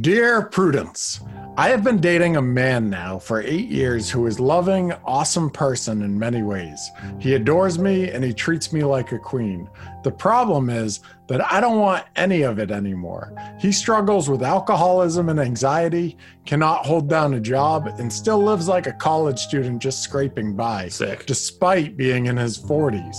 [0.00, 1.20] Dear Prudence,
[1.56, 6.02] I have been dating a man now for eight years who is loving, awesome person
[6.02, 6.90] in many ways.
[7.20, 9.70] He adores me and he treats me like a queen.
[10.04, 13.32] The problem is that I don't want any of it anymore.
[13.58, 18.86] He struggles with alcoholism and anxiety, cannot hold down a job, and still lives like
[18.86, 21.24] a college student just scraping by, Sick.
[21.24, 23.16] despite being in his 40s.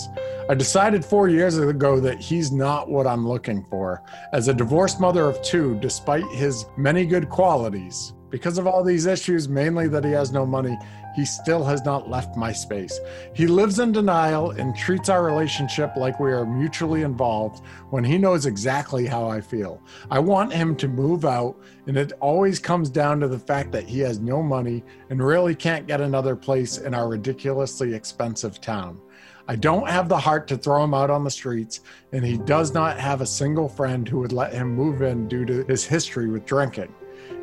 [0.48, 4.04] I decided four years ago that he's not what I'm looking for.
[4.32, 9.08] As a divorced mother of two, despite his many good qualities, because of all these
[9.08, 10.78] issues, mainly that he has no money,
[11.16, 13.00] he still has not left my space.
[13.34, 18.18] He lives in denial and treats our relationship like we are mutually involved when he
[18.18, 19.82] knows exactly how I feel.
[20.12, 23.88] I want him to move out, and it always comes down to the fact that
[23.88, 29.00] he has no money and really can't get another place in our ridiculously expensive town.
[29.48, 32.74] I don't have the heart to throw him out on the streets, and he does
[32.74, 36.28] not have a single friend who would let him move in due to his history
[36.28, 36.94] with drinking.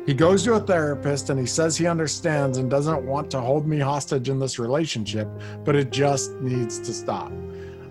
[0.05, 3.65] He goes to a therapist and he says he understands and doesn't want to hold
[3.65, 5.29] me hostage in this relationship,
[5.63, 7.31] but it just needs to stop.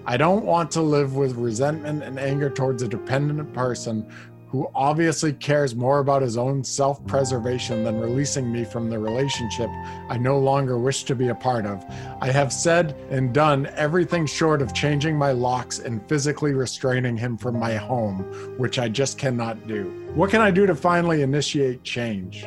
[0.05, 4.07] I don't want to live with resentment and anger towards a dependent person
[4.53, 9.71] who obviously cares more about his own self preservation than releasing me from the relationship
[10.11, 11.83] I no longer wish to be a part of.
[12.21, 17.38] I have said and done everything short of changing my locks and physically restraining him
[17.38, 18.25] from my home,
[18.59, 19.85] which I just cannot do.
[20.15, 22.47] What can I do to finally initiate change?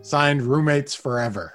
[0.00, 1.52] Signed, roommates forever.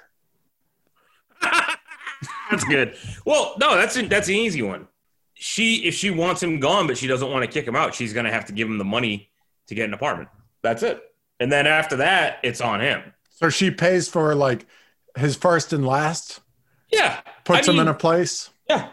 [1.41, 2.95] That's good.
[3.25, 4.87] Well, no, that's a, that's an easy one.
[5.33, 8.13] She, if she wants him gone, but she doesn't want to kick him out, she's
[8.13, 9.30] going to have to give him the money
[9.71, 10.29] to get an apartment.
[10.61, 11.01] That's it.
[11.39, 13.01] And then after that, it's on him.
[13.29, 14.67] So she pays for like
[15.17, 16.41] his first and last,
[16.91, 18.49] Yeah, puts I him in a place.
[18.69, 18.89] Yeah.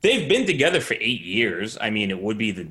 [0.00, 1.76] They've been together for eight years.
[1.80, 2.68] I mean, it would be the,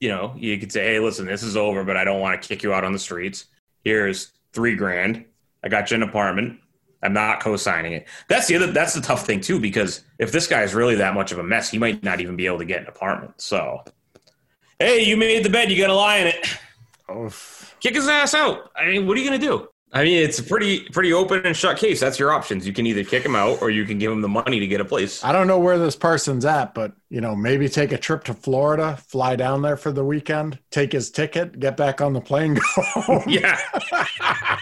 [0.00, 2.48] you know, you could say, hey, listen, this is over, but I don't want to
[2.48, 3.46] kick you out on the streets.
[3.84, 5.24] Here's three grand.
[5.62, 6.58] I got you an apartment.
[7.02, 8.08] I'm not co-signing it.
[8.28, 8.72] That's the other.
[8.72, 11.42] That's the tough thing too, because if this guy is really that much of a
[11.42, 13.40] mess, he might not even be able to get an apartment.
[13.40, 13.84] So,
[14.78, 15.70] hey, you made the bed.
[15.70, 16.58] You got to lie in it.
[17.10, 17.76] Oof.
[17.80, 18.70] Kick his ass out.
[18.76, 19.68] I mean, what are you gonna do?
[19.92, 21.98] I mean, it's a pretty pretty open and shut case.
[21.98, 22.64] That's your options.
[22.66, 24.80] You can either kick him out or you can give him the money to get
[24.80, 25.24] a place.
[25.24, 28.34] I don't know where this person's at, but you know, maybe take a trip to
[28.34, 32.54] Florida, fly down there for the weekend, take his ticket, get back on the plane,
[32.76, 33.24] go home.
[33.26, 33.58] Yeah.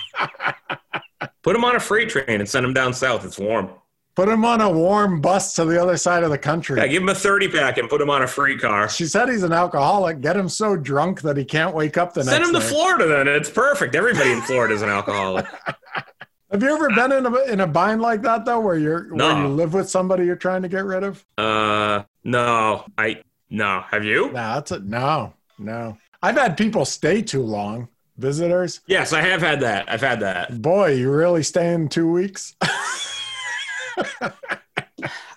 [1.43, 3.25] Put him on a freight train and send him down south.
[3.25, 3.71] It's warm.
[4.19, 6.81] Put him on a warm bus to the other side of the country.
[6.81, 8.89] Yeah, give him a 30 pack and put him on a free car.
[8.89, 10.21] She said he's an alcoholic.
[10.21, 12.67] Get him so drunk that he can't wake up the Send next Send him to.
[12.67, 13.29] Florida then.
[13.29, 13.95] It's perfect.
[13.95, 15.47] Everybody in Florida is an alcoholic.
[16.51, 19.41] Have you ever been in a in a bind like that though, where you're where
[19.41, 21.25] you live with somebody you're trying to get rid of?
[21.39, 22.87] Uh, no.
[22.99, 23.85] I, no.
[23.89, 24.33] Have you?
[24.33, 24.83] Nah, that's it.
[24.83, 25.97] No, no.
[26.25, 27.87] I've had people stay too long.
[28.17, 28.81] Visitors.
[28.89, 29.89] Yes, I have had that.
[29.89, 30.61] I've had that.
[30.61, 32.57] Boy, you really staying two weeks?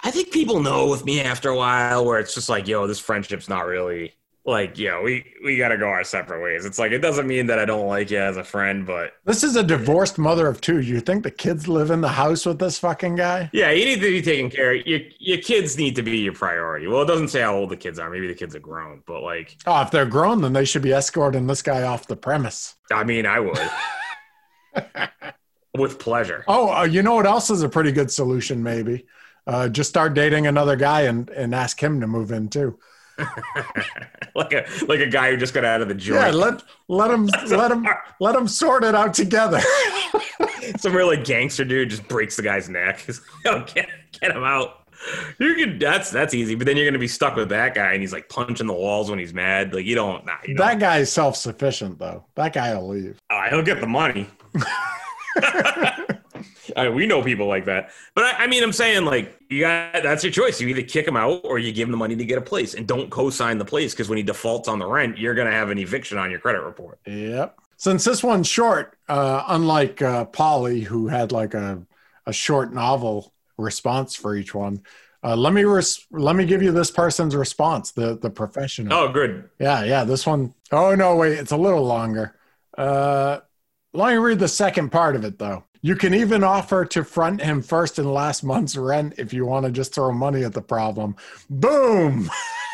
[0.04, 3.00] I think people know with me after a while where it's just like, yo, this
[3.00, 6.66] friendship's not really like, yo, we we got to go our separate ways.
[6.66, 9.44] It's like it doesn't mean that I don't like you as a friend, but This
[9.44, 10.82] is a divorced mother of two.
[10.82, 13.52] You think the kids live in the house with this fucking guy?
[13.54, 14.88] yeah, you need to be taken care of.
[14.88, 16.88] Your your kids need to be your priority.
[16.88, 18.10] Well, it doesn't say how old the kids are.
[18.10, 20.92] Maybe the kids are grown, but like, Oh, if they're grown, then they should be
[20.94, 22.76] escorting this guy off the premise.
[22.92, 23.70] I mean, I would.
[25.78, 26.44] with pleasure.
[26.48, 28.62] Oh, uh, you know what else is a pretty good solution?
[28.64, 29.06] Maybe
[29.48, 32.78] uh, just start dating another guy and and ask him to move in too.
[34.36, 36.22] like a like a guy who just got out of the joint.
[36.22, 37.86] Yeah, let let him let him
[38.20, 39.60] let him sort it out together.
[40.78, 43.02] Some real like gangster dude just breaks the guy's neck.
[43.02, 44.78] He's like, oh, get, get him out.
[45.40, 48.02] You can that's that's easy, but then you're gonna be stuck with that guy, and
[48.02, 49.74] he's like punching the walls when he's mad.
[49.74, 50.80] Like you don't, nah, you that don't.
[50.80, 52.26] guy's self sufficient though.
[52.36, 53.20] That guy will leave.
[53.30, 54.28] Uh, he'll get the money.
[56.78, 59.62] I mean, we know people like that, but I, I mean, I'm saying like you
[59.62, 60.60] got that's your choice.
[60.62, 62.74] You either kick him out or you give him the money to get a place,
[62.74, 65.70] and don't co-sign the place because when he defaults on the rent, you're gonna have
[65.70, 67.00] an eviction on your credit report.
[67.06, 67.58] Yep.
[67.78, 71.82] Since this one's short, uh, unlike uh, Polly, who had like a,
[72.26, 74.84] a short novel response for each one,
[75.24, 77.92] uh, let me res- let me give you this person's response.
[77.92, 78.94] The the professional.
[78.94, 79.50] Oh, good.
[79.60, 80.04] Yeah, yeah.
[80.04, 82.36] This one oh no, wait, it's a little longer.
[82.78, 83.40] Uh,
[83.94, 85.64] let me read the second part of it though.
[85.84, 89.66] You can even offer to front him first and last month's rent if you want
[89.66, 91.16] to just throw money at the problem.
[91.50, 92.30] Boom.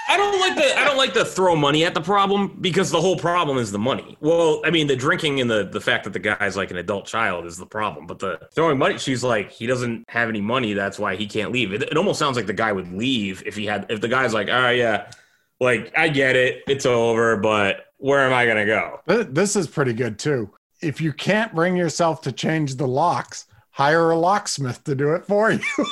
[0.09, 3.01] I don't like the I don't like to throw money at the problem because the
[3.01, 4.17] whole problem is the money.
[4.21, 7.05] Well, I mean the drinking and the the fact that the guy's like an adult
[7.05, 10.73] child is the problem, but the throwing money she's like he doesn't have any money,
[10.73, 11.73] that's why he can't leave.
[11.73, 14.33] It, it almost sounds like the guy would leave if he had if the guy's
[14.33, 15.11] like, "All right, yeah.
[15.59, 16.63] Like I get it.
[16.67, 20.51] It's over, but where am I going to go?" This is pretty good too.
[20.82, 25.25] If you can't bring yourself to change the locks, hire a locksmith to do it
[25.25, 25.59] for you.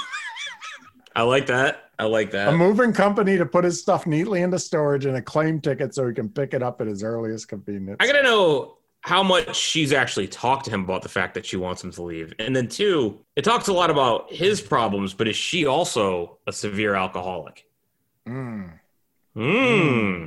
[1.16, 1.82] I like that.
[1.98, 2.50] I like that.
[2.50, 6.06] a moving company to put his stuff neatly into storage and a claim ticket so
[6.08, 7.96] he can pick it up at his earliest convenience.
[8.02, 11.56] I gotta know how much she's actually talked to him about the fact that she
[11.56, 12.34] wants him to leave.
[12.40, 16.52] And then two, it talks a lot about his problems, but is she also a
[16.52, 17.66] severe alcoholic?
[18.28, 18.72] Mm,
[19.36, 20.26] Hmm.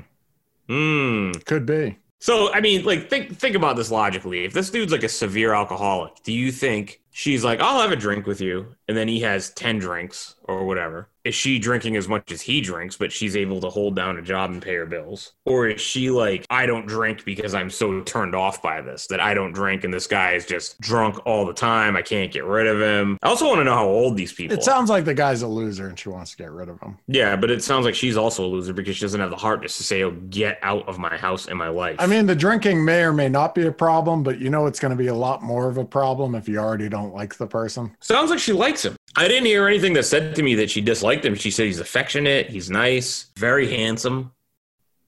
[0.68, 1.32] Hmm.
[1.44, 1.98] could be.
[2.20, 4.44] So I mean, like think think about this logically.
[4.44, 7.96] If this dude's like a severe alcoholic, do you think she's like, I'll have a
[7.96, 11.08] drink with you, and then he has ten drinks or whatever?
[11.28, 14.22] Is she drinking as much as he drinks, but she's able to hold down a
[14.22, 15.32] job and pay her bills?
[15.44, 19.20] Or is she like, I don't drink because I'm so turned off by this that
[19.20, 21.98] I don't drink and this guy is just drunk all the time.
[21.98, 23.18] I can't get rid of him.
[23.22, 24.62] I also want to know how old these people It are.
[24.62, 26.96] sounds like the guy's a loser and she wants to get rid of him.
[27.08, 29.60] Yeah, but it sounds like she's also a loser because she doesn't have the heart
[29.60, 32.82] to say, "Oh, get out of my house and my life." I mean, the drinking
[32.86, 35.14] may or may not be a problem, but you know it's going to be a
[35.14, 37.94] lot more of a problem if you already don't like the person.
[38.00, 38.96] Sounds like she likes him.
[39.16, 40.80] I didn't hear anything that said to me that she
[41.18, 41.40] disliked him.
[41.40, 44.32] She said he's affectionate, he's nice, very handsome.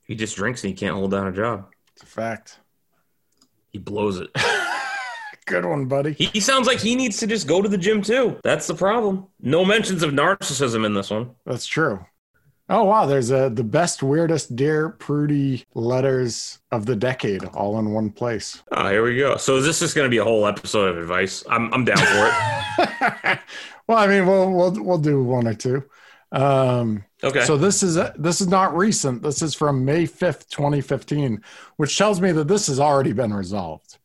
[0.05, 1.67] He just drinks and he can't hold down a job.
[1.95, 2.59] It's a fact.
[3.69, 4.31] He blows it.
[5.47, 6.13] Good one, buddy.
[6.13, 8.39] he, he sounds like he needs to just go to the gym too.
[8.43, 9.27] That's the problem.
[9.41, 11.31] No mentions of narcissism in this one.
[11.45, 12.05] That's true.
[12.69, 17.91] Oh wow, there's a the best, weirdest, dear Prudie letters of the decade, all in
[17.91, 18.63] one place.
[18.71, 19.37] Oh, here we go.
[19.39, 21.43] So is this just going to be a whole episode of advice?
[21.51, 23.41] I'm I'm down for it.
[23.89, 25.83] well, I mean, we'll we'll we'll do one or two.
[26.33, 27.45] Um, Okay.
[27.45, 29.23] So this is this is not recent.
[29.23, 31.43] This is from May fifth, twenty fifteen,
[31.77, 33.99] which tells me that this has already been resolved.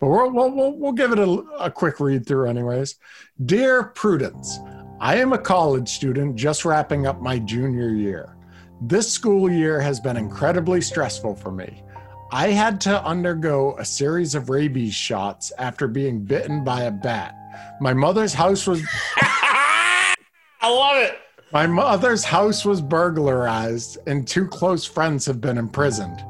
[0.00, 1.28] But we'll we'll we'll, we'll give it a,
[1.60, 2.96] a quick read through, anyways.
[3.44, 4.58] Dear Prudence,
[5.00, 8.36] I am a college student just wrapping up my junior year.
[8.80, 11.84] This school year has been incredibly stressful for me.
[12.32, 17.36] I had to undergo a series of rabies shots after being bitten by a bat.
[17.82, 18.82] My mother's house was
[19.16, 20.14] I
[20.62, 21.18] love it.
[21.52, 26.24] My mother's house was burglarized, and two close friends have been imprisoned.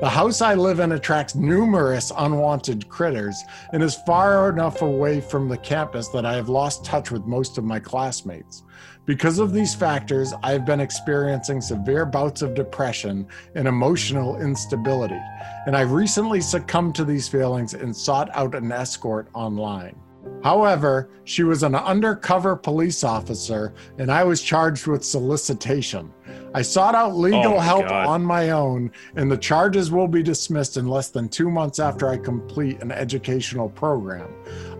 [0.00, 5.48] The house I live in attracts numerous unwanted critters and is far enough away from
[5.48, 8.64] the campus that I have lost touch with most of my classmates.
[9.06, 15.20] Because of these factors, I have been experiencing severe bouts of depression and emotional instability,
[15.64, 19.96] and I recently succumbed to these feelings and sought out an escort online.
[20.42, 26.12] However, she was an undercover police officer, and I was charged with solicitation.
[26.54, 28.06] I sought out legal Oh help God.
[28.06, 32.08] on my own, and the charges will be dismissed in less than two months after
[32.08, 34.28] I complete an educational program.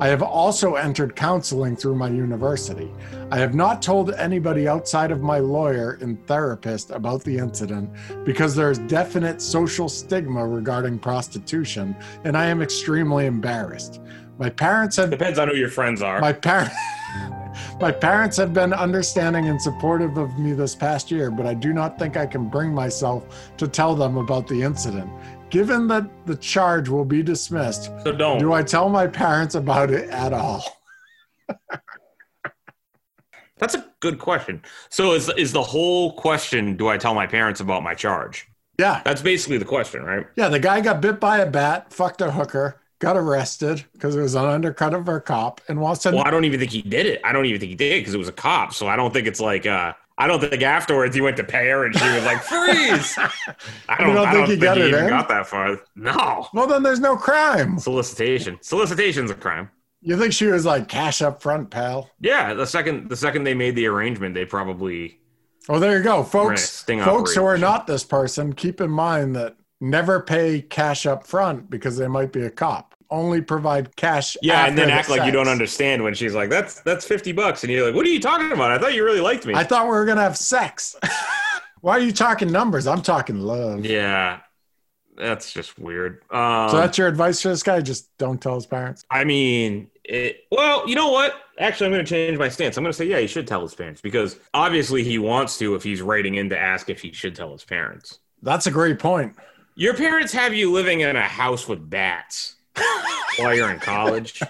[0.00, 2.90] I have also entered counseling through my university.
[3.30, 7.90] I have not told anybody outside of my lawyer and therapist about the incident
[8.24, 14.00] because there is definite social stigma regarding prostitution, and I am extremely embarrassed.
[14.38, 16.20] My parents have Depends on who your friends are.
[16.20, 16.74] my parents
[17.80, 21.72] my parents have been understanding and supportive of me this past year, but I do
[21.72, 25.10] not think I can bring myself to tell them about the incident.
[25.50, 28.38] Given that the charge will be dismissed, so don't.
[28.38, 30.64] do I tell my parents about it at all?
[33.58, 34.62] That's a good question.
[34.90, 36.76] So is is the whole question?
[36.76, 38.46] Do I tell my parents about my charge?
[38.78, 39.00] Yeah.
[39.04, 40.26] That's basically the question, right?
[40.36, 44.20] Yeah, the guy got bit by a bat, fucked a hooker, got arrested because it
[44.20, 47.20] was an undercover cop, and wants to Well, I don't even think he did it.
[47.24, 48.72] I don't even think he did because it was a cop.
[48.74, 49.66] So I don't think it's like.
[49.66, 53.18] uh I don't think afterwards he went to pay her and she was like, "Freeze!"
[53.88, 55.78] I don't, don't I think don't he think got he it even got that far.
[55.94, 57.78] No, Well, then there's no crime.
[57.78, 58.56] solicitation.
[58.62, 59.68] Solicitation's a crime.
[60.00, 62.08] You think she was like cash up front, pal?
[62.20, 65.20] Yeah, the second the second they made the arrangement, they probably.
[65.68, 66.82] Oh, there you go, folks.
[66.84, 71.70] Folks who are not this person, keep in mind that never pay cash up front
[71.70, 72.94] because they might be a cop.
[73.08, 74.36] Only provide cash.
[74.42, 77.30] yeah, and then the act like you don't understand when she's like, "That's that's fifty
[77.30, 78.72] bucks," and you're like, "What are you talking about?
[78.72, 80.96] I thought you really liked me." I thought we were gonna have sex.
[81.82, 82.88] Why are you talking numbers?
[82.88, 83.84] I'm talking love.
[83.86, 84.40] yeah,
[85.16, 86.22] that's just weird.
[86.32, 87.80] Um, So that's your advice for this guy?
[87.80, 89.04] Just don't tell his parents.
[89.08, 91.34] I mean, it, well, you know what?
[91.60, 92.76] Actually, I'm going to change my stance.
[92.76, 95.74] I'm going to say, yeah, he should tell his parents because obviously he wants to
[95.76, 98.18] if he's writing in to ask if he should tell his parents.
[98.42, 99.36] That's a great point.
[99.78, 102.56] Your parents have you living in a house with bats
[103.36, 104.40] while you're in college.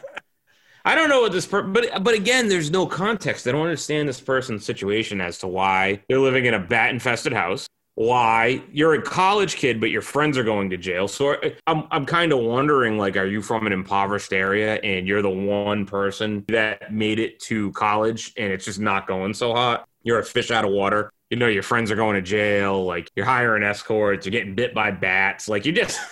[0.85, 3.49] I don't know what this, per- but but again, there's no context.
[3.49, 7.67] I don't understand this person's situation as to why they're living in a bat-infested house.
[7.97, 11.09] Why you're a college kid, but your friends are going to jail.
[11.09, 11.35] So
[11.67, 15.29] I'm I'm kind of wondering, like, are you from an impoverished area and you're the
[15.29, 19.89] one person that made it to college and it's just not going so hot?
[20.05, 21.11] You're a fish out of water.
[21.31, 22.85] You know, your friends are going to jail.
[22.85, 24.27] Like you're hiring escorts.
[24.27, 25.49] You're getting bit by bats.
[25.49, 25.99] Like you just.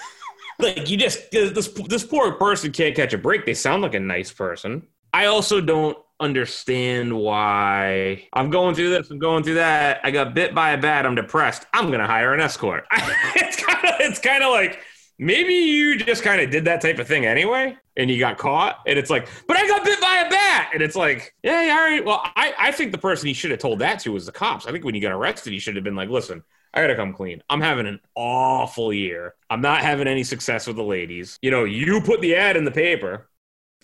[0.60, 3.44] like you just this this poor person can't catch a break.
[3.44, 4.86] They sound like a nice person.
[5.12, 9.10] I also don't understand why I'm going through this.
[9.10, 10.00] I'm going through that.
[10.04, 11.06] I got bit by a bat.
[11.06, 11.66] I'm depressed.
[11.72, 12.86] I'm gonna hire an escort.
[12.92, 14.80] it's kind of it's kind of like
[15.18, 18.80] maybe you just kind of did that type of thing anyway and you got caught
[18.86, 21.72] and it's like but i got bit by a bat and it's like yeah, yeah
[21.72, 24.26] all right well I, I think the person he should have told that to was
[24.26, 26.42] the cops i think when you got arrested he should have been like listen
[26.72, 30.76] i gotta come clean i'm having an awful year i'm not having any success with
[30.76, 33.28] the ladies you know you put the ad in the paper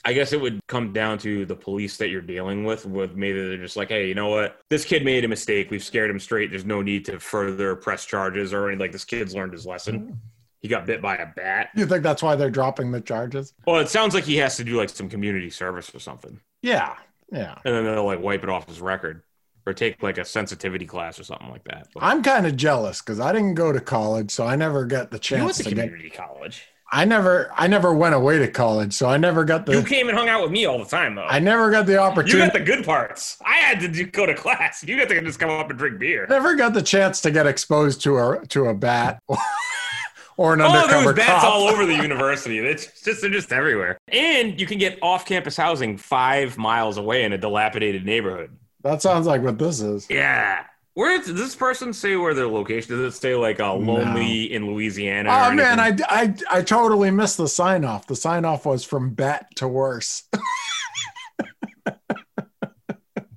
[0.03, 2.87] I guess it would come down to the police that you're dealing with.
[2.87, 4.59] With maybe they're just like, hey, you know what?
[4.71, 5.71] This kid made a mistake.
[5.71, 6.49] We've scared him straight.
[6.49, 8.81] There's no need to further press charges or anything.
[8.81, 10.19] Like this kid's learned his lesson
[10.61, 11.71] he got bit by a bat.
[11.75, 13.55] You think that's why they're dropping the charges?
[13.67, 16.95] Well, it sounds like he has to do like some community service or something, Yeah,
[17.33, 17.57] yeah.
[17.65, 19.23] and then they'll like wipe it off his record
[19.67, 21.89] or take like a sensitivity class or something like that.
[21.95, 25.11] But I'm kind of jealous because I didn't go to college, so I never got
[25.11, 25.85] the you went chance to get to get.
[25.87, 26.63] community college.
[26.93, 29.73] I never, I never went away to college, so I never got the.
[29.75, 31.23] You came and hung out with me all the time, though.
[31.25, 32.39] I never got the opportunity.
[32.39, 33.39] you got the good parts.
[33.47, 34.83] I had to go to class.
[34.83, 36.27] You got to just come up and drink beer.
[36.29, 39.23] never got the chance to get exposed to a to a bat
[40.41, 41.47] or an Oh, there was bats cop.
[41.53, 42.59] all over the university.
[42.59, 43.99] It's just they're just everywhere.
[44.09, 48.57] And you can get off-campus housing five miles away in a dilapidated neighborhood.
[48.83, 50.07] That sounds like what this is.
[50.09, 50.65] Yeah.
[50.95, 52.97] Where does this person say where their location?
[52.97, 55.29] Does it say like a lonely in Louisiana?
[55.29, 55.79] or Oh man.
[55.79, 58.07] I, I I totally missed the sign off.
[58.07, 60.23] The sign off was from bat to worse.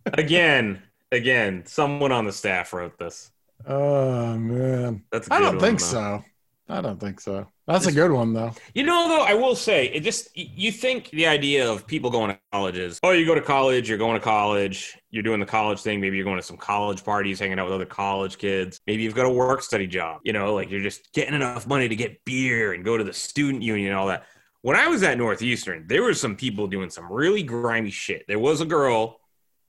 [0.05, 0.81] again,
[1.11, 3.31] again, someone on the staff wrote this.
[3.67, 5.85] oh man, That's a I good don't one, think though.
[5.85, 6.23] so.
[6.69, 7.47] I don't think so.
[7.67, 8.53] That's a good one though.
[8.73, 12.31] You know, though, I will say it just you think the idea of people going
[12.31, 12.99] to colleges.
[13.03, 15.99] Oh, you go to college, you're going to college, you're doing the college thing.
[15.99, 18.79] Maybe you're going to some college parties, hanging out with other college kids.
[18.87, 20.21] Maybe you've got a work study job.
[20.23, 23.13] You know, like you're just getting enough money to get beer and go to the
[23.13, 24.25] student union and all that.
[24.61, 28.23] When I was at Northeastern, there were some people doing some really grimy shit.
[28.27, 29.19] There was a girl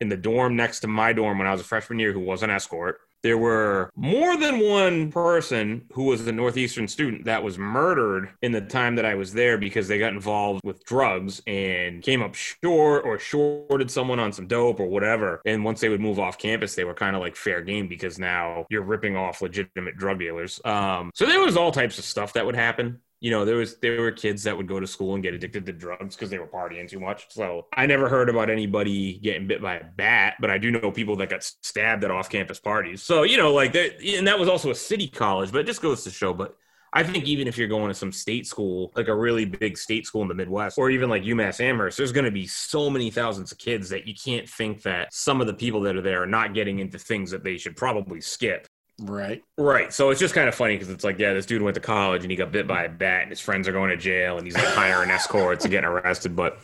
[0.00, 2.44] in the dorm next to my dorm when I was a freshman year who was
[2.44, 3.00] an escort.
[3.24, 8.52] There were more than one person who was a Northeastern student that was murdered in
[8.52, 12.34] the time that I was there because they got involved with drugs and came up
[12.34, 15.40] short or shorted someone on some dope or whatever.
[15.46, 18.18] And once they would move off campus, they were kind of like fair game because
[18.18, 20.60] now you're ripping off legitimate drug dealers.
[20.62, 23.76] Um, so there was all types of stuff that would happen you know there was
[23.78, 26.38] there were kids that would go to school and get addicted to drugs because they
[26.38, 30.34] were partying too much so i never heard about anybody getting bit by a bat
[30.40, 33.72] but i do know people that got stabbed at off-campus parties so you know like
[33.72, 36.54] that and that was also a city college but it just goes to show but
[36.96, 40.06] I think even if you're going to some state school, like a really big state
[40.06, 43.10] school in the Midwest, or even like UMass Amherst, there's going to be so many
[43.10, 46.22] thousands of kids that you can't think that some of the people that are there
[46.22, 48.68] are not getting into things that they should probably skip.
[49.00, 49.42] Right.
[49.58, 49.92] Right.
[49.92, 52.22] So it's just kind of funny because it's like, yeah, this dude went to college
[52.22, 54.46] and he got bit by a bat and his friends are going to jail and
[54.46, 56.36] he's like hiring escorts and getting arrested.
[56.36, 56.58] But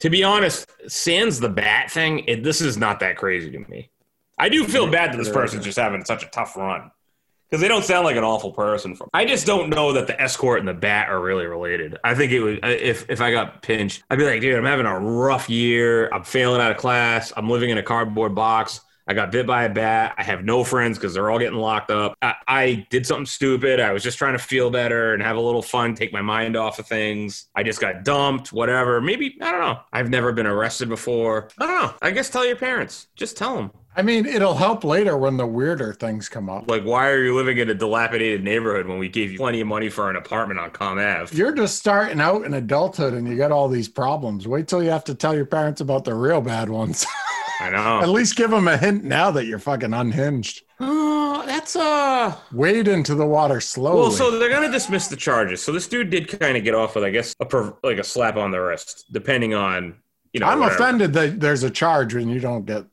[0.00, 3.90] to be honest, sans the bat thing, it, this is not that crazy to me.
[4.38, 6.90] I do feel bad that this person's just having such a tough run
[7.48, 8.96] because they don't sound like an awful person.
[8.96, 11.96] From I just don't know that the escort and the bat are really related.
[12.02, 14.86] I think it would if if I got pinched, I'd be like, dude, I'm having
[14.86, 16.08] a rough year.
[16.12, 17.32] I'm failing out of class.
[17.36, 18.80] I'm living in a cardboard box.
[19.06, 20.14] I got bit by a bat.
[20.16, 22.16] I have no friends because they're all getting locked up.
[22.22, 23.80] I, I did something stupid.
[23.80, 26.56] I was just trying to feel better and have a little fun, take my mind
[26.56, 27.46] off of things.
[27.54, 29.00] I just got dumped, whatever.
[29.00, 29.80] Maybe, I don't know.
[29.92, 31.50] I've never been arrested before.
[31.58, 31.94] I don't know.
[32.00, 33.08] I guess tell your parents.
[33.14, 33.70] Just tell them.
[33.96, 36.68] I mean, it'll help later when the weirder things come up.
[36.68, 39.68] Like, why are you living in a dilapidated neighborhood when we gave you plenty of
[39.68, 41.36] money for an apartment on Comm Ave?
[41.36, 44.48] You're just starting out in adulthood and you got all these problems.
[44.48, 47.06] Wait till you have to tell your parents about the real bad ones.
[47.60, 48.00] I know.
[48.00, 50.62] At least give them a hint now that you're fucking unhinged.
[50.80, 52.36] Oh, that's uh.
[52.52, 54.00] Wade into the water slowly.
[54.00, 55.62] Well, so they're gonna dismiss the charges.
[55.62, 58.04] So this dude did kind of get off with, I guess, a per, like a
[58.04, 59.96] slap on the wrist, depending on
[60.32, 60.46] you know.
[60.46, 60.82] I'm whatever.
[60.82, 62.84] offended that there's a charge when you don't get.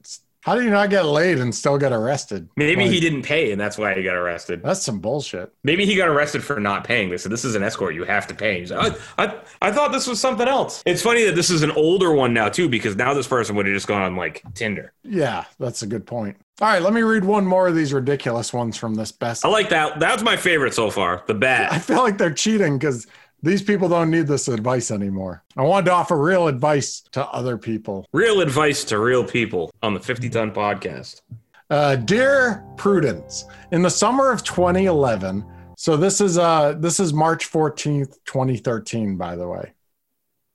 [0.41, 2.49] How do you not get laid and still get arrested?
[2.55, 4.63] Maybe Like, he didn't pay, and that's why he got arrested.
[4.63, 5.53] That's some bullshit.
[5.63, 7.09] Maybe he got arrested for not paying.
[7.11, 8.59] They said this is an escort; you have to pay.
[8.59, 10.81] He's like, I, I, I thought this was something else.
[10.85, 13.67] It's funny that this is an older one now too, because now this person would
[13.67, 14.93] have just gone on like Tinder.
[15.03, 16.37] Yeah, that's a good point.
[16.59, 19.43] All right, let me read one more of these ridiculous ones from this best.
[19.45, 19.99] I like that.
[19.99, 21.23] That's my favorite so far.
[21.25, 21.71] The bad.
[21.71, 23.07] I feel like they're cheating because
[23.43, 25.43] these people don't need this advice anymore.
[25.57, 28.05] I wanted to offer real advice to other people.
[28.13, 31.21] Real advice to real people on the 50 Ton Podcast.
[31.69, 35.45] Uh, dear Prudence, in the summer of 2011,
[35.77, 39.73] so this is uh this is March 14th, 2013, by the way,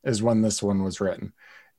[0.05, 1.32] is when this one was written.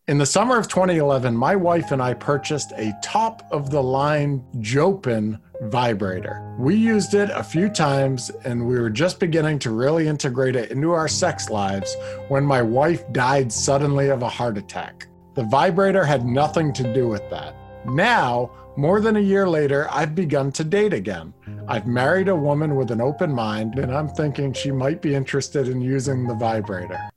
[0.10, 4.42] In the summer of 2011, my wife and I purchased a top of the line
[4.60, 6.56] Jopen vibrator.
[6.58, 10.72] We used it a few times and we were just beginning to really integrate it
[10.72, 11.94] into our sex lives
[12.30, 15.08] when my wife died suddenly of a heart attack.
[15.36, 17.54] The vibrator had nothing to do with that.
[17.86, 21.34] Now, more than a year later, I've begun to date again.
[21.68, 25.68] I've married a woman with an open mind, and I'm thinking she might be interested
[25.68, 27.10] in using the vibrator.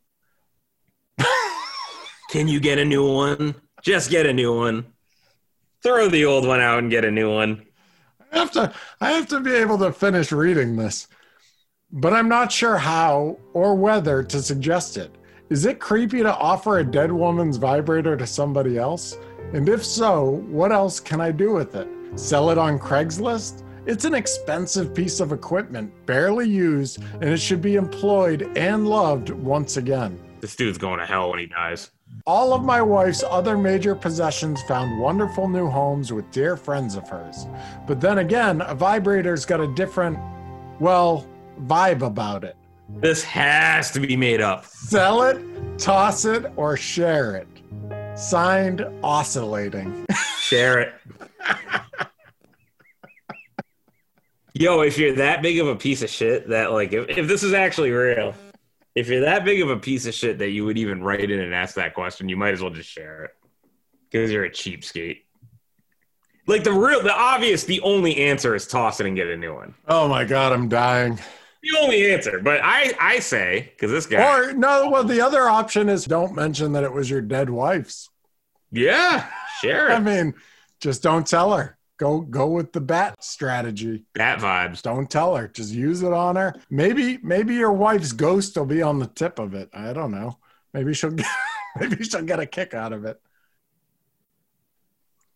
[2.31, 3.57] Can you get a new one?
[3.83, 4.87] Just get a new one.
[5.83, 7.67] Throw the old one out and get a new one.
[8.31, 11.09] I have to I have to be able to finish reading this.
[11.91, 15.13] But I'm not sure how or whether to suggest it.
[15.49, 19.19] Is it creepy to offer a dead woman's vibrator to somebody else?
[19.53, 21.89] And if so, what else can I do with it?
[22.15, 23.65] Sell it on Craigslist?
[23.87, 29.31] It's an expensive piece of equipment, barely used, and it should be employed and loved
[29.31, 30.21] once again.
[30.41, 31.91] This dude's going to hell when he dies.
[32.27, 37.09] All of my wife's other major possessions found wonderful new homes with dear friends of
[37.09, 37.47] hers.
[37.87, 40.19] But then again, a vibrator's got a different,
[40.79, 41.27] well,
[41.63, 42.57] vibe about it.
[42.97, 44.67] This has to be made up.
[44.67, 45.41] Sell it,
[45.79, 47.49] toss it, or share it.
[48.19, 50.07] Signed, oscillating.
[50.41, 50.95] Share it.
[54.55, 57.43] Yo, if you're that big of a piece of shit that like if, if this
[57.43, 58.35] is actually real,
[58.95, 61.41] if you're that big of a piece of shit that you would even write in
[61.41, 63.31] and ask that question, you might as well just share it.
[64.11, 65.23] Because you're a cheapskate.
[66.47, 69.55] Like the real the obvious, the only answer is toss it and get a new
[69.55, 69.75] one.
[69.87, 71.19] Oh my god, I'm dying.
[71.63, 72.41] The only answer.
[72.41, 76.35] But I I say, because this guy Or no, well, the other option is don't
[76.35, 78.09] mention that it was your dead wife's.
[78.73, 79.29] Yeah,
[79.61, 80.35] share I mean,
[80.81, 81.77] just don't tell her.
[82.01, 84.05] Go go with the bat strategy.
[84.15, 84.81] Bat vibes.
[84.81, 85.49] Don't tell her.
[85.49, 86.55] Just use it on her.
[86.71, 89.69] Maybe maybe your wife's ghost will be on the tip of it.
[89.75, 90.39] I don't know.
[90.73, 91.27] Maybe she'll get
[91.79, 93.21] maybe she'll get a kick out of it.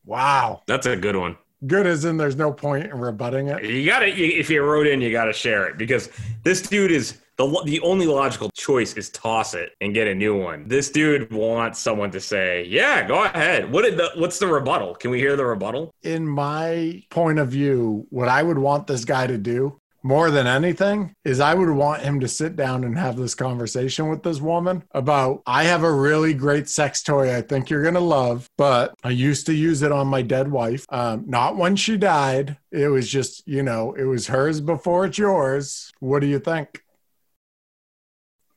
[0.06, 0.62] Wow.
[0.66, 1.36] That's a good one.
[1.66, 3.62] Good as in there's no point in rebutting it.
[3.62, 6.08] You got to if you wrote in, you got to share it because
[6.44, 10.38] this dude is the the only logical choice is toss it and get a new
[10.38, 10.68] one.
[10.68, 14.94] This dude wants someone to say, "Yeah, go ahead." What did the what's the rebuttal?
[14.94, 15.94] Can we hear the rebuttal?
[16.02, 20.46] In my point of view, what I would want this guy to do more than
[20.46, 24.40] anything is I would want him to sit down and have this conversation with this
[24.40, 28.48] woman about I have a really great sex toy I think you're going to love,
[28.58, 30.84] but I used to use it on my dead wife.
[30.90, 32.58] Um, not when she died.
[32.70, 35.90] It was just, you know, it was hers before it's yours.
[36.00, 36.83] What do you think?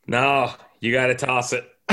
[0.07, 1.69] No, you got to toss it.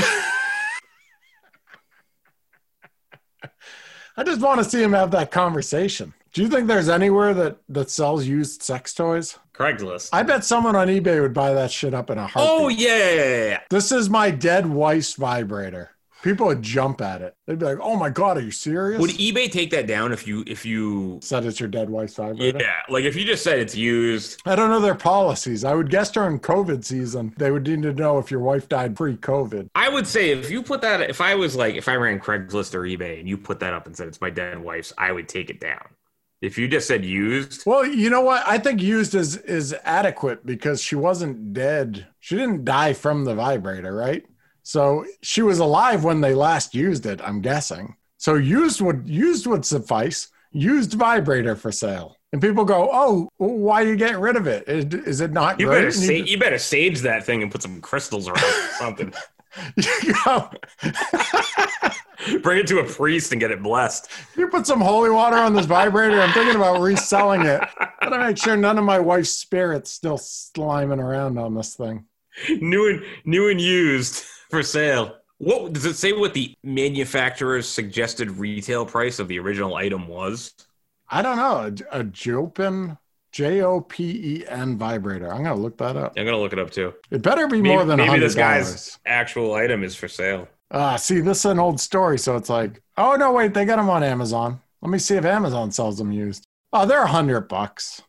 [4.16, 6.14] I just want to see him have that conversation.
[6.32, 9.38] Do you think there's anywhere that that sells used sex toys?
[9.54, 10.10] Craigslist.
[10.12, 12.50] I bet someone on eBay would buy that shit up in a heartbeat.
[12.50, 13.60] oh yeah.
[13.70, 15.90] This is my dead wife's vibrator.
[16.24, 17.36] People would jump at it.
[17.46, 20.26] They'd be like, "Oh my god, are you serious?" Would eBay take that down if
[20.26, 22.58] you if you Said it's your dead wife's vibrator.
[22.58, 24.40] yeah like if you just said it's used?
[24.46, 25.64] I don't know their policies.
[25.64, 28.96] I would guess during COVID season, they would need to know if your wife died
[28.96, 29.68] pre-COVID.
[29.74, 32.74] I would say if you put that if I was like if I ran Craigslist
[32.74, 35.28] or eBay and you put that up and said it's my dead wife's, I would
[35.28, 35.84] take it down.
[36.40, 38.42] If you just said used, Well, you know what?
[38.46, 42.06] I think used is is adequate because she wasn't dead.
[42.20, 44.24] She didn't die from the vibrator, right?
[44.64, 47.20] So she was alive when they last used it.
[47.22, 47.94] I'm guessing.
[48.16, 50.28] So used would used would suffice.
[50.56, 54.68] Used vibrator for sale, and people go, "Oh, why are you getting rid of it?
[54.68, 57.50] Is, is it not you great?" better sa- you, you better sage that thing and
[57.50, 59.12] put some crystals around it or something.
[62.42, 64.08] Bring it to a priest and get it blessed.
[64.36, 66.20] you put some holy water on this vibrator.
[66.20, 67.60] I'm thinking about reselling it.
[68.00, 72.04] Gotta make sure none of my wife's spirits still sliming around on this thing.
[72.48, 75.16] New and new and used for sale.
[75.38, 76.12] What does it say?
[76.12, 80.54] What the manufacturer's suggested retail price of the original item was?
[81.08, 81.86] I don't know.
[81.90, 82.96] A, a Jopen,
[83.32, 85.32] J O P E N vibrator.
[85.32, 86.14] I'm gonna look that up.
[86.16, 86.94] I'm gonna look it up too.
[87.10, 90.46] It better be Maybe, more than maybe this guy's actual item is for sale.
[90.70, 93.76] Ah, see, this is an old story, so it's like, oh no, wait, they got
[93.76, 94.60] them on Amazon.
[94.82, 96.46] Let me see if Amazon sells them used.
[96.72, 98.02] Oh, they're a hundred bucks.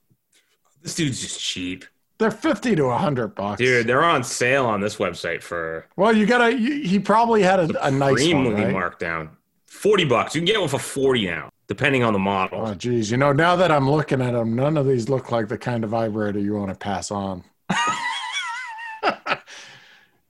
[0.84, 1.86] This dude's just cheap,
[2.18, 3.60] They're fifty to a hundred bucks.
[3.60, 3.88] dude.
[3.88, 6.58] They're on sale on this website for Well, you gotta.
[6.58, 8.72] You, he probably had a, a nice one, right?
[8.72, 9.36] marked down.
[9.66, 10.34] Forty bucks.
[10.34, 12.66] You can get one for forty now, depending on the model.
[12.66, 13.12] Oh, geez.
[13.12, 15.84] You know, now that I'm looking at them, none of these look like the kind
[15.84, 17.44] of vibrator you want to pass on.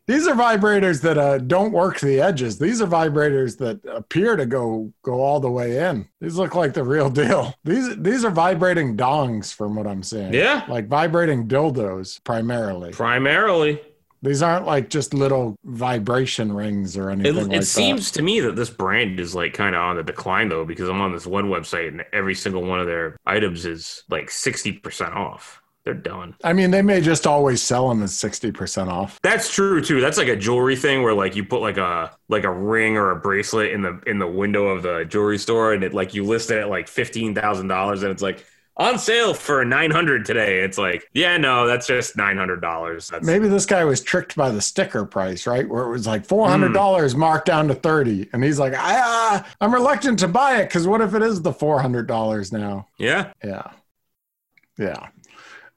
[0.07, 2.59] These are vibrators that uh, don't work the edges.
[2.59, 6.07] These are vibrators that appear to go go all the way in.
[6.21, 7.55] These look like the real deal.
[7.63, 10.33] These these are vibrating dongs, from what I'm seeing.
[10.33, 10.63] Yeah.
[10.67, 12.91] like vibrating dildos primarily.
[12.91, 13.81] Primarily,
[14.21, 17.65] These aren't like just little vibration rings or anything it like that.
[17.65, 20.87] seems to me that this brand is like kind of on the decline though, because
[20.87, 25.15] I'm on this one website and every single one of their items is like 60%
[25.15, 25.61] off.
[25.85, 26.35] They're done.
[26.43, 29.19] I mean, they may just always sell them as 60% off.
[29.21, 30.01] That's true too.
[30.01, 33.11] That's like a jewelry thing where like you put like a like a ring or
[33.11, 36.23] a bracelet in the in the window of the jewelry store and it like you
[36.23, 38.43] list it at like fifteen thousand dollars and it's like
[38.77, 40.61] on sale for nine hundred today.
[40.61, 43.09] It's like yeah, no, that's just nine hundred dollars.
[43.09, 45.69] That's Maybe this guy was tricked by the sticker price, right?
[45.69, 47.19] Where it was like $400 Hmm.
[47.19, 50.87] marked down to 30 And he's like, I, uh, I'm reluctant to buy it because
[50.87, 52.87] what if it is the $400 now?
[52.97, 53.31] yeah.
[53.43, 53.69] Yeah.
[54.77, 55.07] Yeah.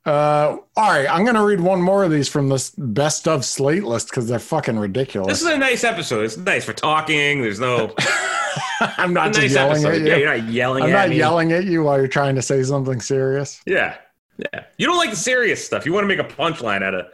[0.08, 3.84] Uh, all right, I'm gonna read one more of these from this best of slate
[3.84, 5.28] list because they're fucking ridiculous.
[5.28, 6.24] This is a nice episode.
[6.24, 7.42] It's nice for talking.
[7.42, 7.94] There's no
[8.80, 9.94] I'm not nice yelling episode.
[9.94, 10.06] at you.
[10.06, 11.16] Yeah, you're not yelling I'm at not me.
[11.18, 13.60] yelling at you while you're trying to say something serious.
[13.66, 13.96] Yeah.
[14.38, 14.64] Yeah.
[14.78, 15.84] You don't like the serious stuff.
[15.84, 17.06] You want to make a punchline out of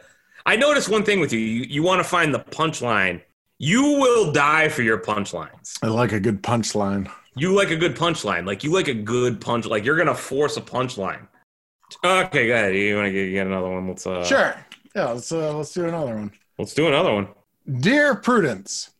[0.45, 1.39] I noticed one thing with you.
[1.39, 3.21] You, you want to find the punchline.
[3.57, 5.79] You will die for your punchlines.
[5.83, 7.11] I like a good punchline.
[7.35, 8.45] You like a good punchline.
[8.45, 9.65] Like you like a good punch.
[9.65, 11.27] Like you're gonna force a punchline.
[12.03, 12.75] Okay, go ahead.
[12.75, 13.87] You want to get, get another one?
[13.87, 14.55] Let's uh, Sure.
[14.95, 16.31] Yeah, let's uh, let's do another one.
[16.57, 17.27] Let's do another one.
[17.79, 18.91] Dear Prudence,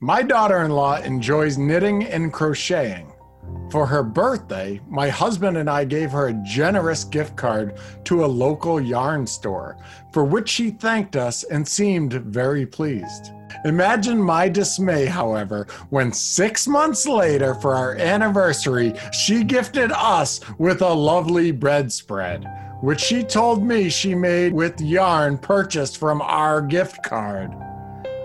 [0.00, 3.12] my daughter in law enjoys knitting and crocheting.
[3.70, 8.26] For her birthday, my husband and I gave her a generous gift card to a
[8.26, 9.76] local yarn store,
[10.12, 13.32] for which she thanked us and seemed very pleased.
[13.64, 20.82] Imagine my dismay, however, when six months later, for our anniversary, she gifted us with
[20.82, 22.44] a lovely bread spread,
[22.80, 27.52] which she told me she made with yarn purchased from our gift card.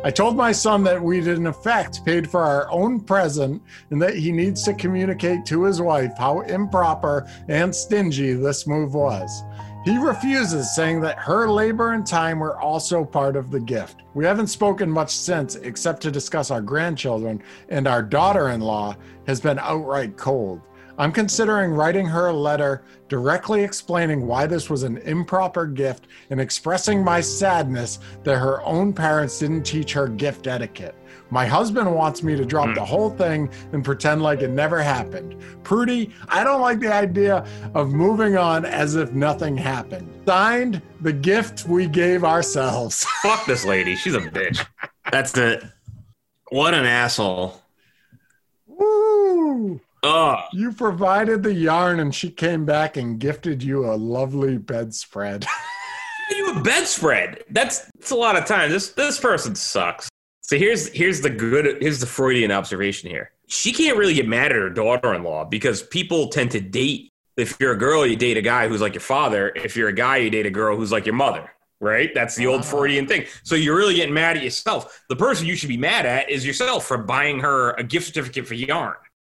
[0.05, 4.17] I told my son that we'd in effect paid for our own present and that
[4.17, 9.43] he needs to communicate to his wife how improper and stingy this move was.
[9.83, 14.03] He refuses, saying that her labor and time were also part of the gift.
[14.13, 18.95] We haven't spoken much since, except to discuss our grandchildren, and our daughter in law
[19.27, 20.61] has been outright cold.
[20.97, 26.39] I'm considering writing her a letter directly explaining why this was an improper gift and
[26.39, 30.95] expressing my sadness that her own parents didn't teach her gift etiquette.
[31.33, 32.73] My husband wants me to drop hmm.
[32.75, 35.35] the whole thing and pretend like it never happened.
[35.63, 40.07] Prudie, I don't like the idea of moving on as if nothing happened.
[40.27, 43.03] Signed, the gift we gave ourselves.
[43.23, 43.95] Fuck this lady.
[43.95, 44.63] She's a bitch.
[45.11, 45.63] That's it.
[46.49, 47.59] What an asshole.
[48.67, 49.81] Woo!
[50.03, 50.39] Ugh.
[50.53, 55.47] You provided the yarn and she came back and gifted you a lovely bedspread.
[56.29, 57.43] you a bedspread.
[57.49, 58.69] That's that's a lot of time.
[58.69, 60.09] This this person sucks.
[60.43, 63.31] So here's here's the good here's the Freudian observation here.
[63.47, 67.11] She can't really get mad at her daughter-in-law because people tend to date.
[67.37, 69.51] If you're a girl, you date a guy who's like your father.
[69.55, 71.49] If you're a guy, you date a girl who's like your mother.
[71.79, 72.13] Right?
[72.13, 72.63] That's the old.
[72.65, 73.25] Freudian thing.
[73.43, 75.03] So you're really getting mad at yourself.
[75.09, 78.47] The person you should be mad at is yourself for buying her a gift certificate
[78.47, 78.95] for yarn.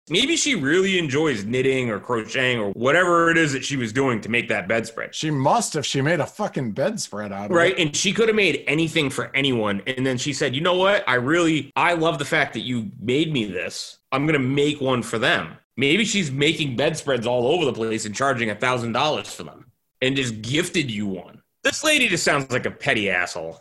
[0.09, 4.21] Maybe she really enjoys knitting or crocheting or whatever it is that she was doing
[4.21, 5.15] to make that bedspread.
[5.15, 7.71] she must if she made a fucking bedspread out of Right.
[7.71, 7.75] it.
[7.77, 7.87] Right.
[7.87, 9.81] And she could have made anything for anyone.
[9.87, 11.03] And then she said, you know what?
[11.07, 13.97] I really, I love the fact that you made me this.
[14.11, 15.57] I'm going to make one for them.
[15.75, 19.71] Maybe she's making bedspreads all over the place and charging a thousand dollars for them
[20.01, 21.41] and just gifted you one.
[21.63, 23.59] This lady just sounds like a petty asshole.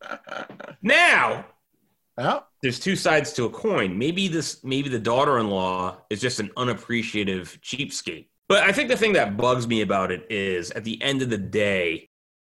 [0.82, 1.46] Now,
[2.18, 2.40] Yeah.
[2.62, 3.98] There's two sides to a coin.
[3.98, 8.26] Maybe this, maybe the daughter-in-law is just an unappreciative cheapskate.
[8.48, 11.30] But I think the thing that bugs me about it is, at the end of
[11.30, 12.08] the day,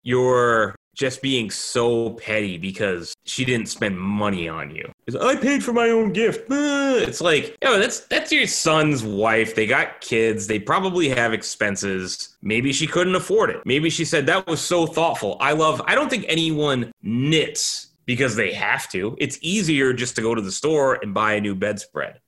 [0.02, 4.90] you're just being so petty because she didn't spend money on you.
[5.06, 6.50] It's, I paid for my own gift.
[6.96, 9.54] It's like, yo, that's that's your son's wife.
[9.54, 10.46] They got kids.
[10.46, 12.36] They probably have expenses.
[12.40, 13.60] Maybe she couldn't afford it.
[13.66, 15.36] Maybe she said that was so thoughtful.
[15.38, 15.82] I love.
[15.86, 19.16] I don't think anyone knits because they have to.
[19.18, 22.20] It's easier just to go to the store and buy a new bedspread.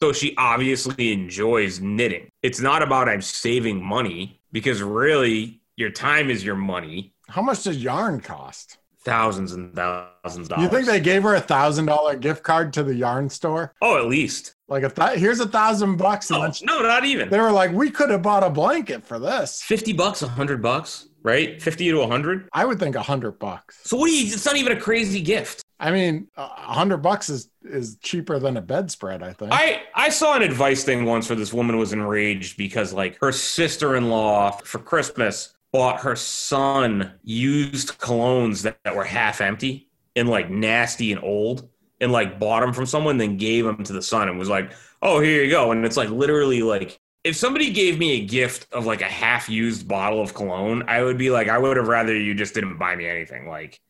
[0.00, 2.28] So she obviously enjoys knitting.
[2.42, 7.14] It's not about I'm saving money because really your time is your money.
[7.28, 8.78] How much does yarn cost?
[9.04, 10.62] Thousands and thousands of dollars.
[10.64, 13.74] You think they gave her a thousand dollar gift card to the yarn store?
[13.80, 14.54] Oh, at least.
[14.68, 17.28] Like a th- here's a thousand bucks, No, oh, no, not even.
[17.28, 19.60] they were like, we could have bought a blanket for this.
[19.62, 21.60] 50 bucks, 100 bucks, right?
[21.60, 22.48] 50 to 100.
[22.52, 23.80] I would think a hundred bucks.
[23.84, 25.62] So what do you, it's not even a crazy gift.
[25.80, 29.22] I mean, a a hundred bucks is is cheaper than a bedspread.
[29.22, 29.52] I think.
[29.52, 33.32] I, I saw an advice thing once where this woman was enraged because like her
[33.32, 40.50] sister-in-law for Christmas bought her son used colognes that, that were half empty and like
[40.50, 41.68] nasty and old
[42.00, 44.70] and like bought them from someone then gave them to the son and was like
[45.00, 48.66] oh here you go and it's like literally like if somebody gave me a gift
[48.72, 51.88] of like a half used bottle of cologne i would be like i would have
[51.88, 53.80] rather you just didn't buy me anything like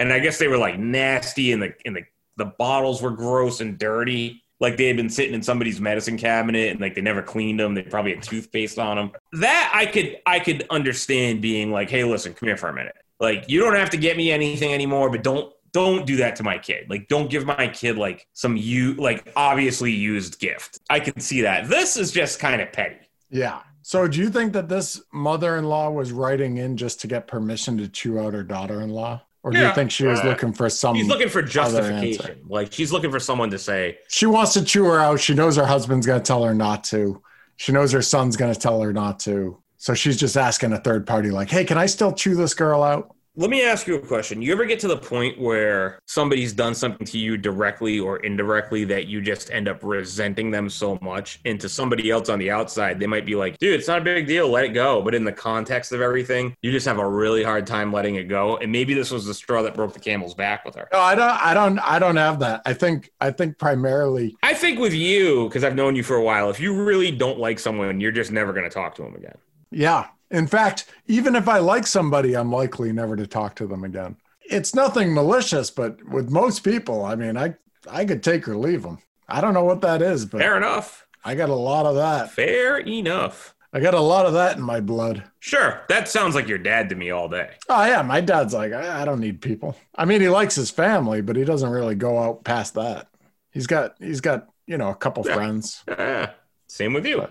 [0.00, 2.02] and I guess they were like nasty, and the and the
[2.36, 4.42] the bottles were gross and dirty.
[4.58, 7.74] Like they had been sitting in somebody's medicine cabinet, and like they never cleaned them.
[7.74, 9.12] They probably had toothpaste on them.
[9.34, 12.96] That I could I could understand being like, hey, listen, come here for a minute.
[13.20, 16.42] Like you don't have to get me anything anymore, but don't don't do that to
[16.42, 16.88] my kid.
[16.90, 20.78] Like, don't give my kid like some you like obviously used gift.
[20.88, 21.68] I can see that.
[21.68, 22.96] This is just kind of petty.
[23.30, 23.60] Yeah.
[23.82, 27.88] So do you think that this mother-in-law was writing in just to get permission to
[27.88, 29.22] chew out her daughter-in-law?
[29.42, 32.42] Or do you think she was Uh, looking for some She's looking for justification.
[32.46, 35.18] Like she's looking for someone to say, She wants to chew her out.
[35.18, 37.22] She knows her husband's going to tell her not to.
[37.56, 39.62] She knows her son's going to tell her not to.
[39.78, 42.82] So she's just asking a third party, like, hey, can I still chew this girl
[42.82, 43.14] out?
[43.40, 44.42] Let me ask you a question.
[44.42, 48.84] You ever get to the point where somebody's done something to you directly or indirectly
[48.84, 51.40] that you just end up resenting them so much?
[51.46, 54.04] And to somebody else on the outside, they might be like, dude, it's not a
[54.04, 55.00] big deal, let it go.
[55.00, 58.24] But in the context of everything, you just have a really hard time letting it
[58.24, 58.58] go.
[58.58, 60.86] And maybe this was the straw that broke the camel's back with her.
[60.92, 61.30] No, I don't.
[61.30, 61.78] I don't.
[61.78, 62.60] I don't have that.
[62.66, 63.10] I think.
[63.22, 64.36] I think primarily.
[64.42, 67.38] I think with you, because I've known you for a while, if you really don't
[67.38, 69.38] like someone, you're just never going to talk to them again.
[69.70, 70.08] Yeah.
[70.30, 74.16] In fact, even if I like somebody, I'm likely never to talk to them again.
[74.42, 77.54] It's nothing malicious, but with most people, I mean, I
[77.90, 78.98] I could take or leave them.
[79.28, 81.06] I don't know what that is, but Fair enough.
[81.24, 82.30] I got a lot of that.
[82.30, 83.54] Fair enough.
[83.72, 85.22] I got a lot of that in my blood.
[85.38, 87.50] Sure, that sounds like your dad to me all day.
[87.68, 89.76] Oh yeah, my dad's like, I, I don't need people.
[89.94, 93.06] I mean, he likes his family, but he doesn't really go out past that.
[93.52, 95.34] He's got he's got you know a couple Yeah.
[95.34, 95.84] friends.
[95.88, 96.32] Ah,
[96.68, 97.26] same with you.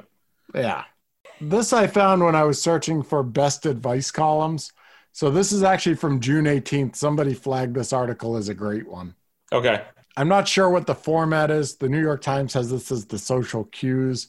[0.55, 0.83] Yeah.
[1.41, 4.73] This I found when I was searching for best advice columns.
[5.11, 6.95] So this is actually from June 18th.
[6.95, 9.15] Somebody flagged this article as a great one.
[9.51, 9.81] Okay.
[10.17, 11.75] I'm not sure what the format is.
[11.75, 14.27] The New York Times has this as the Social Q's.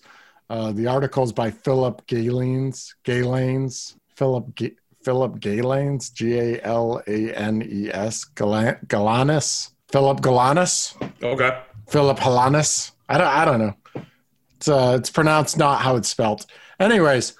[0.49, 2.95] Uh, the article is by Philip Galanes.
[3.05, 3.97] Galanes.
[4.17, 6.13] Philip Ga- Philip Galanes.
[6.13, 8.25] G A L A N E S.
[8.25, 9.73] Gala- Galanis.
[9.91, 10.95] Philip Galanis.
[11.23, 11.59] Okay.
[11.89, 12.93] Philip Halanis.
[13.09, 13.27] I don't.
[13.27, 13.75] I don't know.
[14.57, 16.47] It's uh, it's pronounced not how it's spelled.
[16.81, 17.35] Anyways,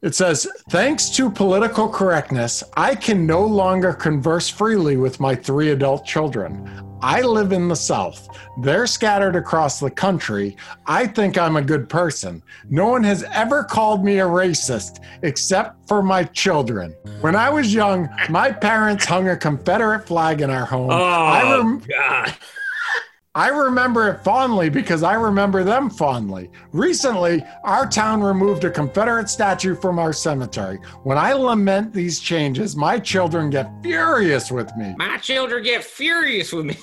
[0.00, 5.70] it says thanks to political correctness, I can no longer converse freely with my three
[5.70, 6.70] adult children.
[7.02, 8.28] I live in the South.
[8.62, 10.56] They're scattered across the country.
[10.86, 12.42] I think I'm a good person.
[12.70, 16.94] No one has ever called me a racist except for my children.
[17.20, 20.90] When I was young, my parents hung a Confederate flag in our home.
[20.90, 22.34] Oh, I rem- God.
[23.36, 26.52] I remember it fondly because I remember them fondly.
[26.70, 30.78] Recently, our town removed a Confederate statue from our cemetery.
[31.02, 34.94] When I lament these changes, my children get furious with me.
[34.98, 36.76] My children get furious with me.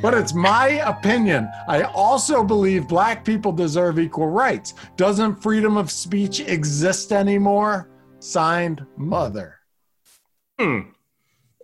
[0.00, 1.50] But it's my opinion.
[1.68, 4.72] I also believe black people deserve equal rights.
[4.96, 7.90] Doesn't freedom of speech exist anymore?
[8.18, 9.56] Signed, Mother.
[10.58, 10.90] Hmm.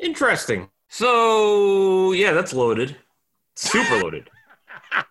[0.01, 0.69] Interesting.
[0.89, 2.97] So, yeah, that's loaded.
[3.57, 4.31] Super loaded.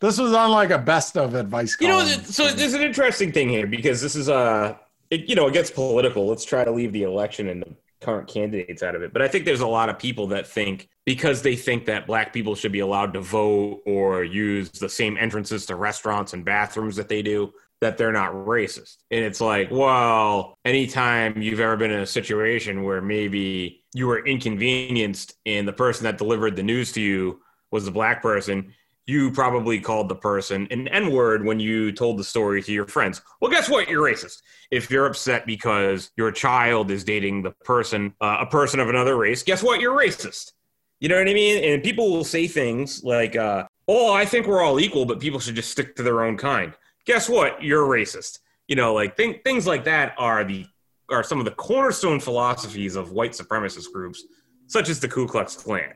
[0.00, 1.76] This was on like a best of advice.
[1.80, 2.24] You know, column.
[2.24, 4.76] so there's an interesting thing here because this is uh
[5.10, 6.26] it, you know, it gets political.
[6.28, 9.12] Let's try to leave the election and the current candidates out of it.
[9.12, 12.32] But I think there's a lot of people that think because they think that black
[12.32, 16.96] people should be allowed to vote or use the same entrances to restaurants and bathrooms
[16.96, 17.52] that they do,
[17.84, 18.96] that they're not racist.
[19.10, 24.24] And it's like, well, anytime you've ever been in a situation where maybe you were
[24.24, 28.72] inconvenienced and the person that delivered the news to you was a black person,
[29.06, 32.86] you probably called the person an N word when you told the story to your
[32.86, 33.20] friends.
[33.42, 33.86] Well, guess what?
[33.86, 34.38] You're racist.
[34.70, 39.18] If you're upset because your child is dating the person, uh, a person of another
[39.18, 39.78] race, guess what?
[39.78, 40.52] You're racist.
[41.00, 41.62] You know what I mean?
[41.62, 45.38] And people will say things like, uh, oh, I think we're all equal, but people
[45.38, 46.72] should just stick to their own kind.
[47.04, 47.62] Guess what?
[47.62, 48.38] You're a racist.
[48.68, 50.66] You know, like th- things like that are the
[51.10, 54.24] are some of the cornerstone philosophies of white supremacist groups,
[54.68, 55.92] such as the Ku Klux Klan.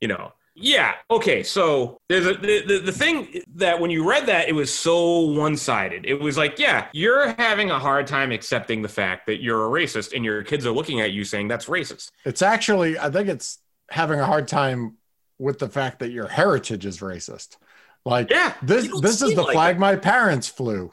[0.00, 1.42] You know, yeah, okay.
[1.42, 5.20] So there's a the, the, the thing that when you read that, it was so
[5.20, 6.04] one sided.
[6.04, 9.70] It was like, yeah, you're having a hard time accepting the fact that you're a
[9.70, 12.10] racist, and your kids are looking at you saying that's racist.
[12.24, 13.58] It's actually, I think it's
[13.88, 14.98] having a hard time
[15.38, 17.56] with the fact that your heritage is racist.
[18.04, 19.80] Like, Yeah, this this is the like flag it.
[19.80, 20.90] my parents flew.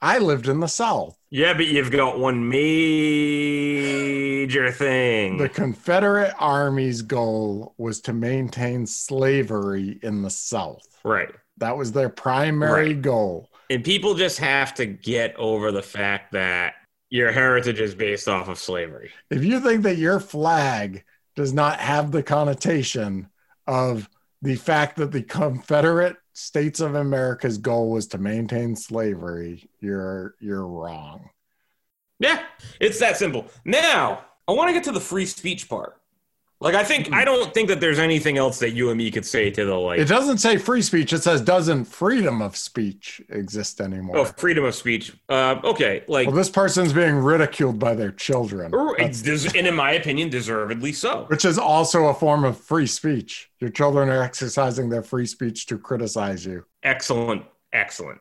[0.00, 1.16] I lived in the South.
[1.30, 2.48] Yeah, but you've got one
[3.68, 5.36] major thing.
[5.38, 10.86] The Confederate Army's goal was to maintain slavery in the South.
[11.04, 11.30] right.
[11.58, 13.02] That was their primary Right.
[13.02, 13.50] goal.
[13.68, 16.74] And people just have to get over the fact that
[17.10, 19.10] your heritage is based off of slavery.
[19.30, 21.02] If you think that your flag
[21.34, 23.28] does not have the connotation
[23.66, 24.08] of
[24.40, 30.64] the fact that the Confederate States of America's goal was to maintain slavery, you're you're
[30.64, 31.30] wrong.
[32.20, 32.44] Yeah,
[32.80, 33.46] it's that simple.
[33.64, 35.97] Now, I want to get to the free speech part.
[36.60, 39.24] Like, I think I don't think that there's anything else that you and me could
[39.24, 40.00] say to the like.
[40.00, 41.12] It doesn't say free speech.
[41.12, 44.18] It says doesn't freedom of speech exist anymore.
[44.18, 45.12] Oh, freedom of speech.
[45.28, 49.74] Uh, okay, like, well, this person's being ridiculed by their children, it's des- and in
[49.74, 51.26] my opinion, deservedly so.
[51.28, 53.50] which is also a form of free speech.
[53.60, 56.64] Your children are exercising their free speech to criticize you.
[56.82, 58.20] Excellent, excellent.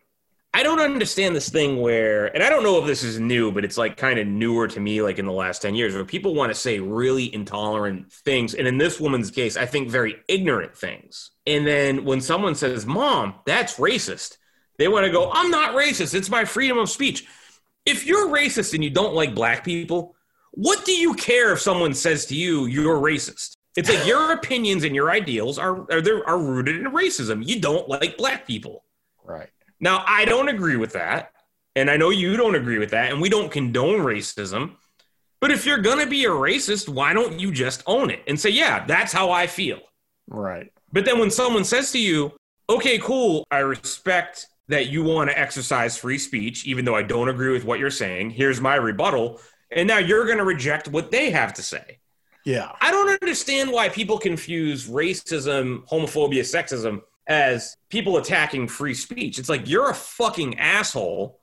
[0.54, 3.64] I don't understand this thing where, and I don't know if this is new, but
[3.64, 6.34] it's like kind of newer to me, like in the last 10 years, where people
[6.34, 8.56] want to say really intolerant things.
[8.56, 11.32] And in this woman's case, I think very ignorant things.
[11.45, 14.38] And then when someone says, Mom, that's racist,
[14.78, 16.16] they want to go, I'm not racist.
[16.16, 17.28] It's my freedom of speech.
[17.86, 20.16] If you're racist and you don't like black people,
[20.52, 23.58] what do you care if someone says to you, you're racist?
[23.76, 27.45] It's like your opinions and your ideals are, are, are rooted in racism.
[27.45, 28.84] You don't like black people.
[29.24, 29.50] Right.
[29.80, 31.32] Now, I don't agree with that.
[31.76, 33.12] And I know you don't agree with that.
[33.12, 34.76] And we don't condone racism.
[35.40, 38.40] But if you're going to be a racist, why don't you just own it and
[38.40, 39.80] say, yeah, that's how I feel?
[40.28, 40.72] Right.
[40.92, 42.34] But then when someone says to you,
[42.70, 47.30] okay, cool, I respect that you want to exercise free speech, even though I don't
[47.30, 49.40] agree with what you're saying, here's my rebuttal.
[49.72, 52.00] And now you're going to reject what they have to say.
[52.44, 52.72] Yeah.
[52.82, 59.38] I don't understand why people confuse racism, homophobia, sexism as people attacking free speech.
[59.38, 61.40] It's like you're a fucking asshole.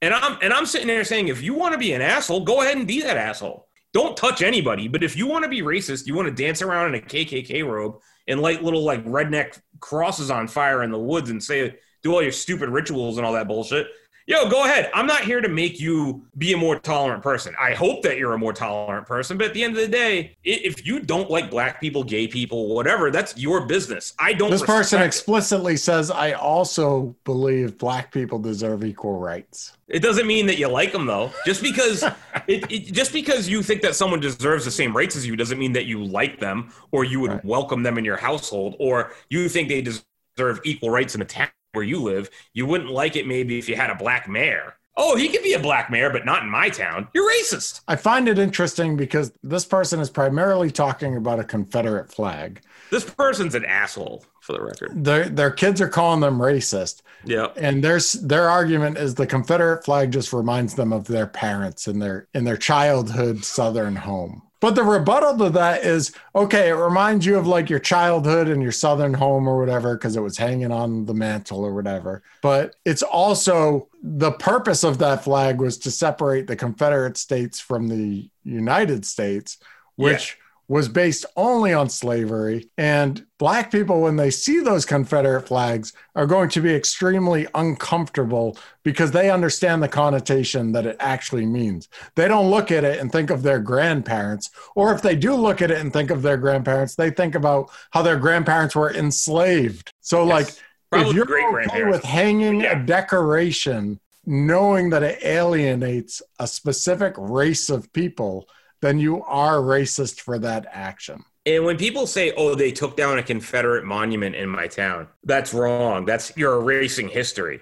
[0.00, 2.62] And I'm and I'm sitting there saying if you want to be an asshole, go
[2.62, 3.66] ahead and be that asshole.
[3.94, 6.94] Don't touch anybody, but if you want to be racist, you want to dance around
[6.94, 11.30] in a KKK robe and light little like redneck crosses on fire in the woods
[11.30, 13.88] and say do all your stupid rituals and all that bullshit.
[14.28, 14.90] Yo, go ahead.
[14.92, 17.54] I'm not here to make you be a more tolerant person.
[17.58, 20.36] I hope that you're a more tolerant person, but at the end of the day,
[20.44, 24.12] if you don't like black people, gay people, whatever, that's your business.
[24.18, 24.50] I don't.
[24.50, 25.06] This person respect it.
[25.06, 29.72] explicitly says, I also believe black people deserve equal rights.
[29.88, 31.32] It doesn't mean that you like them though.
[31.46, 32.02] Just because
[32.46, 35.58] it, it, just because you think that someone deserves the same rights as you doesn't
[35.58, 37.44] mean that you like them or you would Right.
[37.46, 41.48] welcome them in your household or you think they deserve equal rights in the town
[41.72, 42.30] where you live.
[42.52, 44.74] You wouldn't like it maybe if you had a black mayor.
[45.00, 47.06] Oh, he could be a black mayor, but not in my town.
[47.14, 47.82] You're racist.
[47.86, 52.62] I find it interesting because this person is primarily talking about a Confederate flag.
[52.90, 55.04] This person's an asshole, for the record.
[55.04, 57.02] Their, their kids are calling them racist.
[57.24, 57.48] Yeah.
[57.56, 62.00] And their, their argument is the Confederate flag just reminds them of their parents in
[62.00, 64.42] their, in their childhood Southern home.
[64.60, 68.62] But the rebuttal to that is okay, it reminds you of like your childhood and
[68.62, 72.22] your Southern home or whatever, because it was hanging on the mantle or whatever.
[72.42, 77.88] But it's also the purpose of that flag was to separate the Confederate States from
[77.88, 79.58] the United States,
[79.96, 80.38] which
[80.68, 82.68] was based only on slavery.
[82.76, 88.58] And black people, when they see those Confederate flags, are going to be extremely uncomfortable
[88.82, 91.88] because they understand the connotation that it actually means.
[92.16, 95.62] They don't look at it and think of their grandparents, or if they do look
[95.62, 99.90] at it and think of their grandparents, they think about how their grandparents were enslaved.
[100.00, 100.48] So, like,
[100.92, 102.82] if you're okay with hanging Yeah.
[102.82, 108.46] a decoration, knowing that it alienates a specific race of people,
[108.80, 111.24] then you are racist for that action.
[111.46, 115.54] And when people say, "Oh, they took down a Confederate monument in my town," that's
[115.54, 116.04] wrong.
[116.04, 117.60] That's you're erasing history.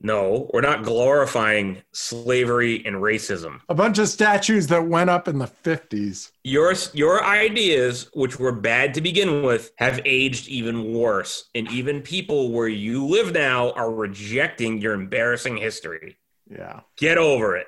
[0.00, 3.60] No, we're not glorifying slavery and racism.
[3.68, 6.30] A bunch of statues that went up in the 50s.
[6.44, 11.48] Your your ideas, which were bad to begin with, have aged even worse.
[11.54, 16.18] And even people where you live now are rejecting your embarrassing history.
[16.48, 16.80] Yeah.
[16.96, 17.66] Get over it.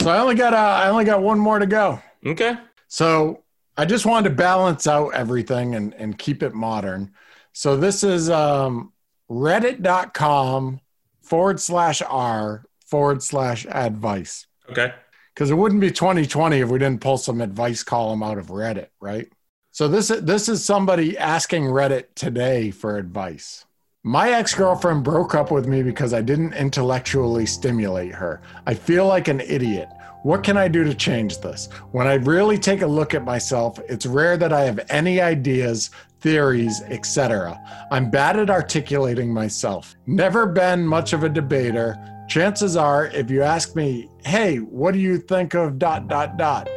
[0.00, 2.00] So I only got uh, I only got one more to go.
[2.24, 2.56] Okay.
[2.88, 3.42] So
[3.76, 7.12] I just wanted to balance out everything and, and keep it modern.
[7.52, 8.92] So this is um,
[9.30, 10.80] reddit.com
[11.22, 14.46] forward slash r forward slash advice.
[14.68, 14.92] Okay.
[15.34, 18.88] Because it wouldn't be 2020 if we didn't pull some advice column out of Reddit,
[19.00, 19.32] right?
[19.70, 23.64] So this this is somebody asking Reddit today for advice.
[24.04, 28.40] My ex-girlfriend broke up with me because I didn't intellectually stimulate her.
[28.66, 29.90] I feel like an idiot.
[30.22, 31.68] What can I do to change this?
[31.92, 35.90] When I really take a look at myself, it's rare that I have any ideas,
[36.20, 37.60] theories, etc.
[37.90, 39.94] I'm bad at articulating myself.
[40.06, 41.98] Never been much of a debater.
[42.26, 46.70] Chances are, if you ask me, hey, what do you think of dot dot dot?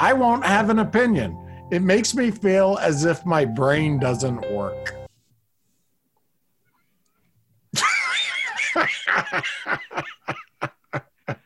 [0.00, 1.38] I won't have an opinion.
[1.70, 5.03] It makes me feel as if my brain doesn't work.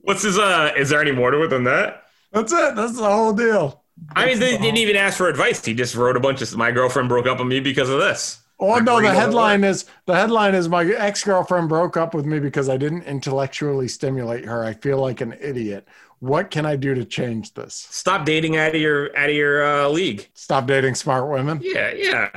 [0.00, 2.04] What's his uh is there any more to it than that?
[2.32, 2.74] That's it.
[2.74, 3.82] That's the whole deal.
[4.16, 5.64] I mean, That's they the didn't even ask for advice.
[5.64, 8.40] He just wrote a bunch of my girlfriend broke up with me because of this.
[8.58, 12.68] Oh no, the headline is the headline is my ex-girlfriend broke up with me because
[12.68, 14.64] I didn't intellectually stimulate her.
[14.64, 15.88] I feel like an idiot.
[16.20, 17.74] What can I do to change this?
[17.90, 20.28] Stop dating out of your out of your uh, league.
[20.34, 21.58] Stop dating smart women.
[21.60, 22.30] Yeah, yeah.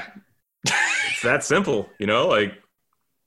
[0.64, 2.28] it's that simple, you know.
[2.28, 2.60] Like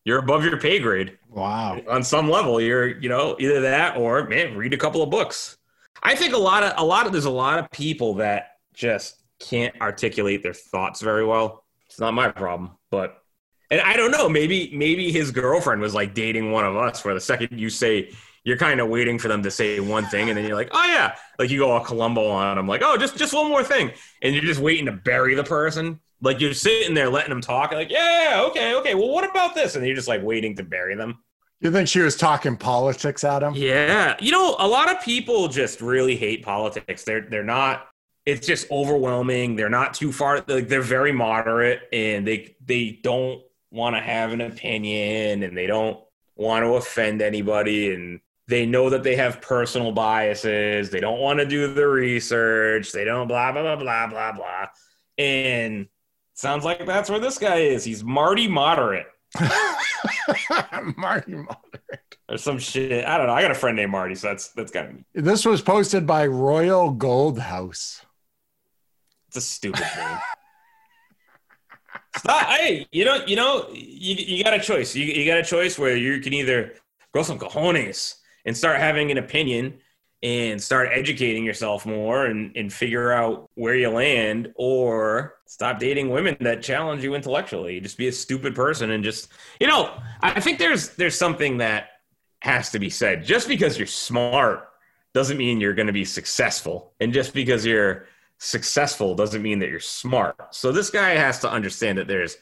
[0.05, 1.80] you're above your pay grade Wow.
[1.89, 2.61] on some level.
[2.61, 5.57] You're, you know, either that or man, read a couple of books.
[6.03, 9.22] I think a lot of a lot of there's a lot of people that just
[9.41, 11.64] can't articulate their thoughts very well.
[11.86, 13.22] It's not my problem, but
[13.70, 14.28] and I don't know.
[14.28, 18.11] Maybe maybe his girlfriend was like dating one of us, where the second you say
[18.45, 20.86] you're kind of waiting for them to say one thing, and then you're like, oh
[20.86, 23.91] yeah, like you go all Columbo on them, like oh just just one more thing,
[24.22, 26.01] and you're just waiting to bury the person.
[26.20, 28.95] Like you're sitting there letting them talk, like yeah, okay, okay.
[28.95, 29.76] Well, what about this?
[29.76, 31.22] And you're just like waiting to bury them.
[31.61, 33.54] You think she was talking politics him?
[33.54, 37.04] Yeah, you know, a lot of people just really hate politics.
[37.04, 37.88] They're they're not.
[38.24, 39.56] It's just overwhelming.
[39.56, 40.44] They're not too far.
[40.46, 45.66] Like they're very moderate, and they they don't want to have an opinion, and they
[45.66, 45.98] don't
[46.36, 50.90] want to offend anybody, and they know that they have personal biases.
[50.90, 52.92] They don't want to do the research.
[52.92, 54.66] They don't blah blah blah blah blah blah.
[55.18, 55.88] And
[56.34, 57.82] sounds like that's where this guy is.
[57.82, 59.06] He's Marty moderate
[60.97, 62.16] Marty Moderate.
[62.29, 63.05] or some shit.
[63.05, 63.35] I don't know.
[63.35, 65.05] I got a friend named Marty, so that's that's kind of me.
[65.14, 68.03] This was posted by Royal Gold House.
[69.29, 70.18] It's a stupid name.
[72.16, 72.47] Stop.
[72.49, 74.95] Hey, you know, you know, you, you got a choice.
[74.97, 76.74] You, you got a choice where you can either
[77.12, 78.14] grow some cojones
[78.45, 79.79] and start having an opinion
[80.23, 86.11] and start educating yourself more and, and figure out where you land, or stop dating
[86.11, 87.81] women that challenge you intellectually.
[87.81, 89.29] Just be a stupid person and just,
[89.61, 91.91] you know, I think there's there's something that
[92.41, 93.25] has to be said.
[93.25, 94.69] Just because you're smart
[95.14, 98.07] doesn't mean you're going to be successful, and just because you're
[98.39, 100.55] successful doesn't mean that you're smart.
[100.55, 102.37] So this guy has to understand that there's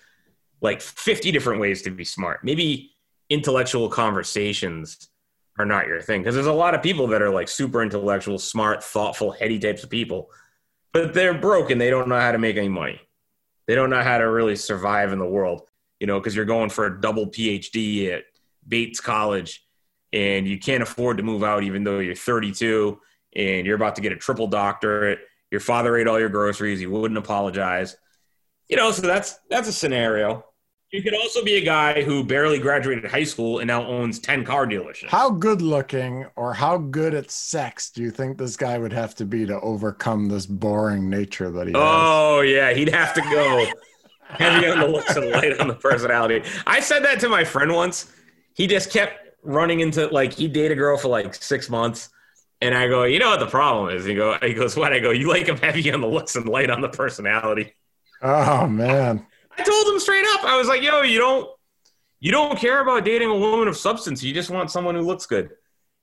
[0.61, 2.45] like 50 different ways to be smart.
[2.45, 2.93] Maybe
[3.29, 5.09] intellectual conversations
[5.59, 6.23] are not your thing.
[6.23, 9.83] Because there's a lot of people that are like super intellectual, smart, thoughtful, heady types
[9.83, 10.31] of people,
[10.93, 13.01] but they're broke and they don't know how to make any money.
[13.67, 15.63] They don't know how to really survive in the world,
[15.99, 18.25] you know, because you're going for a double PhD at
[18.67, 19.65] Bates College
[20.13, 23.01] and you can't afford to move out even though you're 32
[23.35, 25.21] and you're about to get a triple doctorate.
[25.51, 26.81] Your father ate all your groceries.
[26.81, 27.97] He wouldn't apologize.
[28.69, 30.45] You know so that's that's a scenario
[30.97, 34.45] you could also be a guy who barely graduated high school and now owns 10
[34.45, 38.79] car dealerships How good looking or how good at sex do you think this guy
[38.79, 41.83] would have to be to overcome this boring nature that he has?
[41.83, 43.67] oh yeah he'd have to go
[44.29, 47.73] heavy on the looks and light on the personality i said that to my friend
[47.73, 48.13] once
[48.55, 52.09] he just kept running into like he dated a girl for like six months
[52.63, 54.05] and I go, you know what the problem is?
[54.07, 54.93] He go, he goes, what?
[54.93, 57.75] I go, you like him heavy on the looks and light on the personality.
[58.23, 59.27] Oh man.
[59.59, 60.45] I told him straight up.
[60.45, 61.49] I was like, yo, you don't
[62.21, 64.23] you don't care about dating a woman of substance.
[64.23, 65.51] You just want someone who looks good.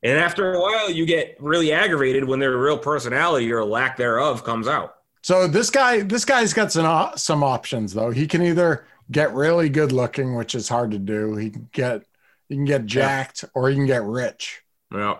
[0.03, 4.43] And after a while, you get really aggravated when their real personality or lack thereof
[4.43, 4.95] comes out.
[5.21, 8.11] So this guy, this guy's got some op- some options though.
[8.11, 11.35] He can either get really good looking, which is hard to do.
[11.35, 12.03] He can get
[12.49, 14.61] he can get jacked, or he can get rich.
[14.93, 15.15] Yeah.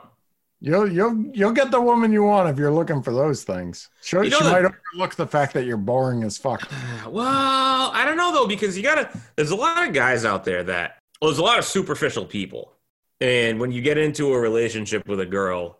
[0.65, 3.89] You'll you'll you'll get the woman you want if you're looking for those things.
[4.01, 6.71] Sure, You know she might overlook the fact that you're boring as fuck.
[7.05, 9.09] Well, I don't know though because you gotta.
[9.35, 10.99] There's a lot of guys out there that.
[11.21, 12.71] Well, there's a lot of superficial people,
[13.19, 15.79] and when you get into a relationship with a girl,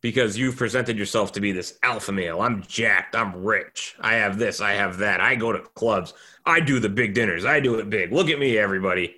[0.00, 4.38] because you've presented yourself to be this alpha male, I'm jacked, I'm rich, I have
[4.38, 6.14] this, I have that, I go to clubs,
[6.44, 8.12] I do the big dinners, I do it big.
[8.12, 9.14] Look at me, everybody.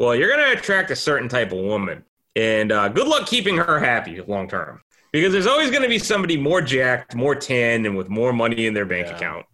[0.00, 2.04] Well, you're gonna attract a certain type of woman,
[2.38, 4.80] and uh, good luck keeping her happy long term.
[5.12, 8.66] Because there's always going to be somebody more jacked, more tan, and with more money
[8.66, 9.16] in their bank Yeah.
[9.16, 9.46] account.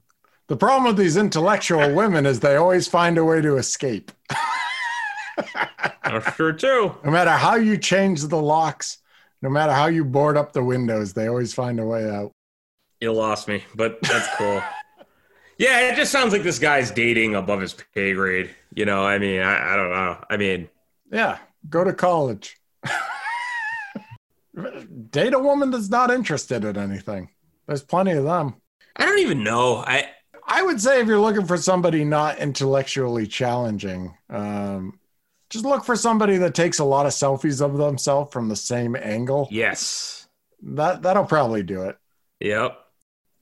[0.49, 4.13] The problem with these intellectual women is they always find a way to escape.
[6.05, 6.95] That's true too.
[7.05, 8.99] No matter how you change the locks,
[9.43, 12.31] no matter how you board up the windows, they always find a way out.
[13.01, 14.63] You lost me, but that's cool.
[15.59, 18.51] yeah, it just sounds like this guy's dating above his pay grade.
[18.75, 20.25] You know, I mean, I, I don't know.
[20.31, 20.69] I mean,
[21.11, 21.39] Yeah,
[21.69, 22.59] go to college.
[25.11, 27.29] Date a woman that's not interested in anything.
[27.67, 28.55] There's plenty of them.
[28.97, 29.77] I don't even know.
[29.79, 30.09] I
[30.47, 35.01] I would say if you're looking for somebody not intellectually challenging, um,
[35.51, 38.95] just look for somebody that takes a lot of selfies of themselves from the same
[38.95, 39.49] angle.
[39.51, 40.29] yes,
[40.63, 41.97] That that'll probably do it.
[42.41, 42.79] yep.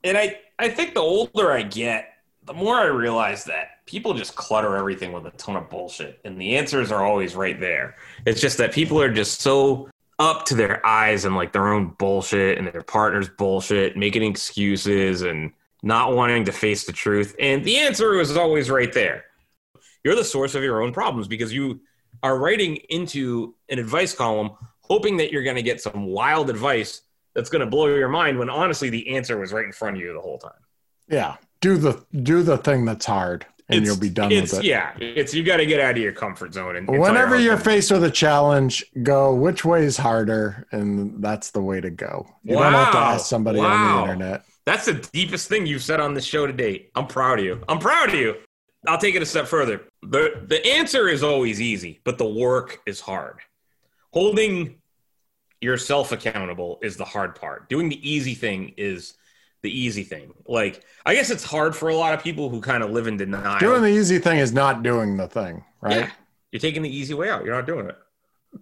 [0.05, 2.11] And I I think the older I get,
[2.44, 6.40] the more I realize that people just clutter everything with a ton of bullshit, and
[6.40, 7.97] the answers are always right there.
[8.27, 9.89] It's just that people are just so
[10.19, 15.23] up to their eyes and like their own bullshit and their partner's bullshit, making excuses
[15.23, 15.52] and
[15.82, 17.35] not wanting to face the truth.
[17.40, 19.24] And the answer is always right there.
[20.05, 21.81] you're the source of your own problems because you
[22.23, 24.51] are writing into an advice column
[24.81, 27.02] hoping that you're going to get some wild advice
[27.35, 30.02] that's going to blow your mind when honestly the answer was right in front of
[30.02, 30.52] you the whole time.
[31.09, 31.36] Yeah.
[31.62, 34.64] Do the do the thing that's hard and It's- you'll be done with it.
[34.64, 36.76] Yeah, it's you got to get out of your comfort zone.
[36.76, 41.52] And, Whenever your you're faced with a challenge, go which way is harder, and that's
[41.52, 42.26] the way to go.
[42.43, 43.66] You don't have to ask somebody Wow.
[44.02, 44.44] on the internet.
[44.66, 46.90] That's the deepest thing you've said on the show to date.
[46.97, 47.62] I'm proud of you.
[47.68, 48.36] I'm proud of you.
[48.86, 49.82] I'll take it a step further.
[50.02, 53.39] The the answer is always easy, but the work is hard.
[54.12, 54.76] Holding
[55.60, 57.68] yourself accountable is the hard part.
[57.68, 59.14] Doing the easy thing is
[59.62, 60.32] the easy thing.
[60.47, 63.16] Like I guess it's hard for a lot of people who kind of live in
[63.16, 63.59] denial.
[63.60, 65.97] Doing the easy thing is not doing the thing, right?
[66.01, 66.10] Yeah.
[66.51, 67.44] You're taking the easy way out.
[67.44, 67.97] You're not doing it.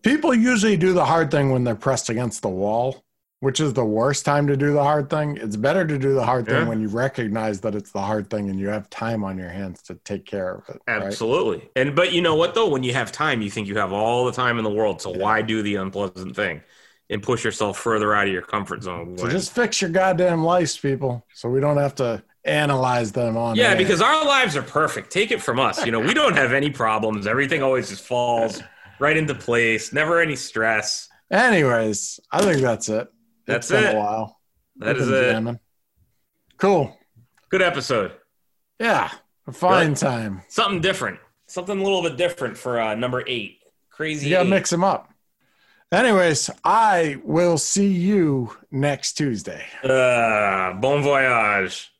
[0.02, 3.04] People usually do the hard thing when they're pressed against the wall,
[3.40, 5.36] which is the worst time to do the hard thing.
[5.38, 6.60] It's better to do the hard Yeah.
[6.60, 9.48] thing when you recognize that it's the hard thing and you have time on your
[9.48, 10.80] hands to take care of it.
[10.86, 11.02] Right?
[11.02, 11.68] Absolutely.
[11.74, 12.68] And but you know what though?
[12.68, 15.02] When you have time, you think you have all the time in the world.
[15.02, 16.60] So why do the unpleasant thing
[17.10, 19.18] and push yourself further out of your comfort zone?
[19.18, 23.56] So just fix your goddamn lives, people, so we don't have to analyze them on.
[23.56, 23.76] yeah, air.
[23.76, 25.10] because our lives are perfect.
[25.10, 25.84] Take it from us.
[25.84, 27.26] You know, we don't have any problems.
[27.26, 28.62] Everything always just falls
[28.98, 29.92] right into place.
[29.92, 31.08] Never any stress.
[31.30, 33.08] Anyways, I think that's it.
[33.46, 33.96] That's it's been it.
[33.96, 34.40] a while.
[34.76, 35.32] That is it.
[35.32, 35.58] jamming.
[36.56, 36.96] Cool.
[37.50, 38.12] Good episode.
[38.78, 39.10] Yeah.
[39.46, 39.96] A fine Good.
[39.98, 40.42] time.
[40.48, 41.18] Something different.
[41.46, 43.58] Something a little bit different for uh, number eight.
[43.90, 44.30] Crazy.
[44.30, 45.09] Yeah, mix them up.
[45.92, 49.64] Anyways, I will see you next Tuesday.
[49.82, 51.90] Uh, bon voyage.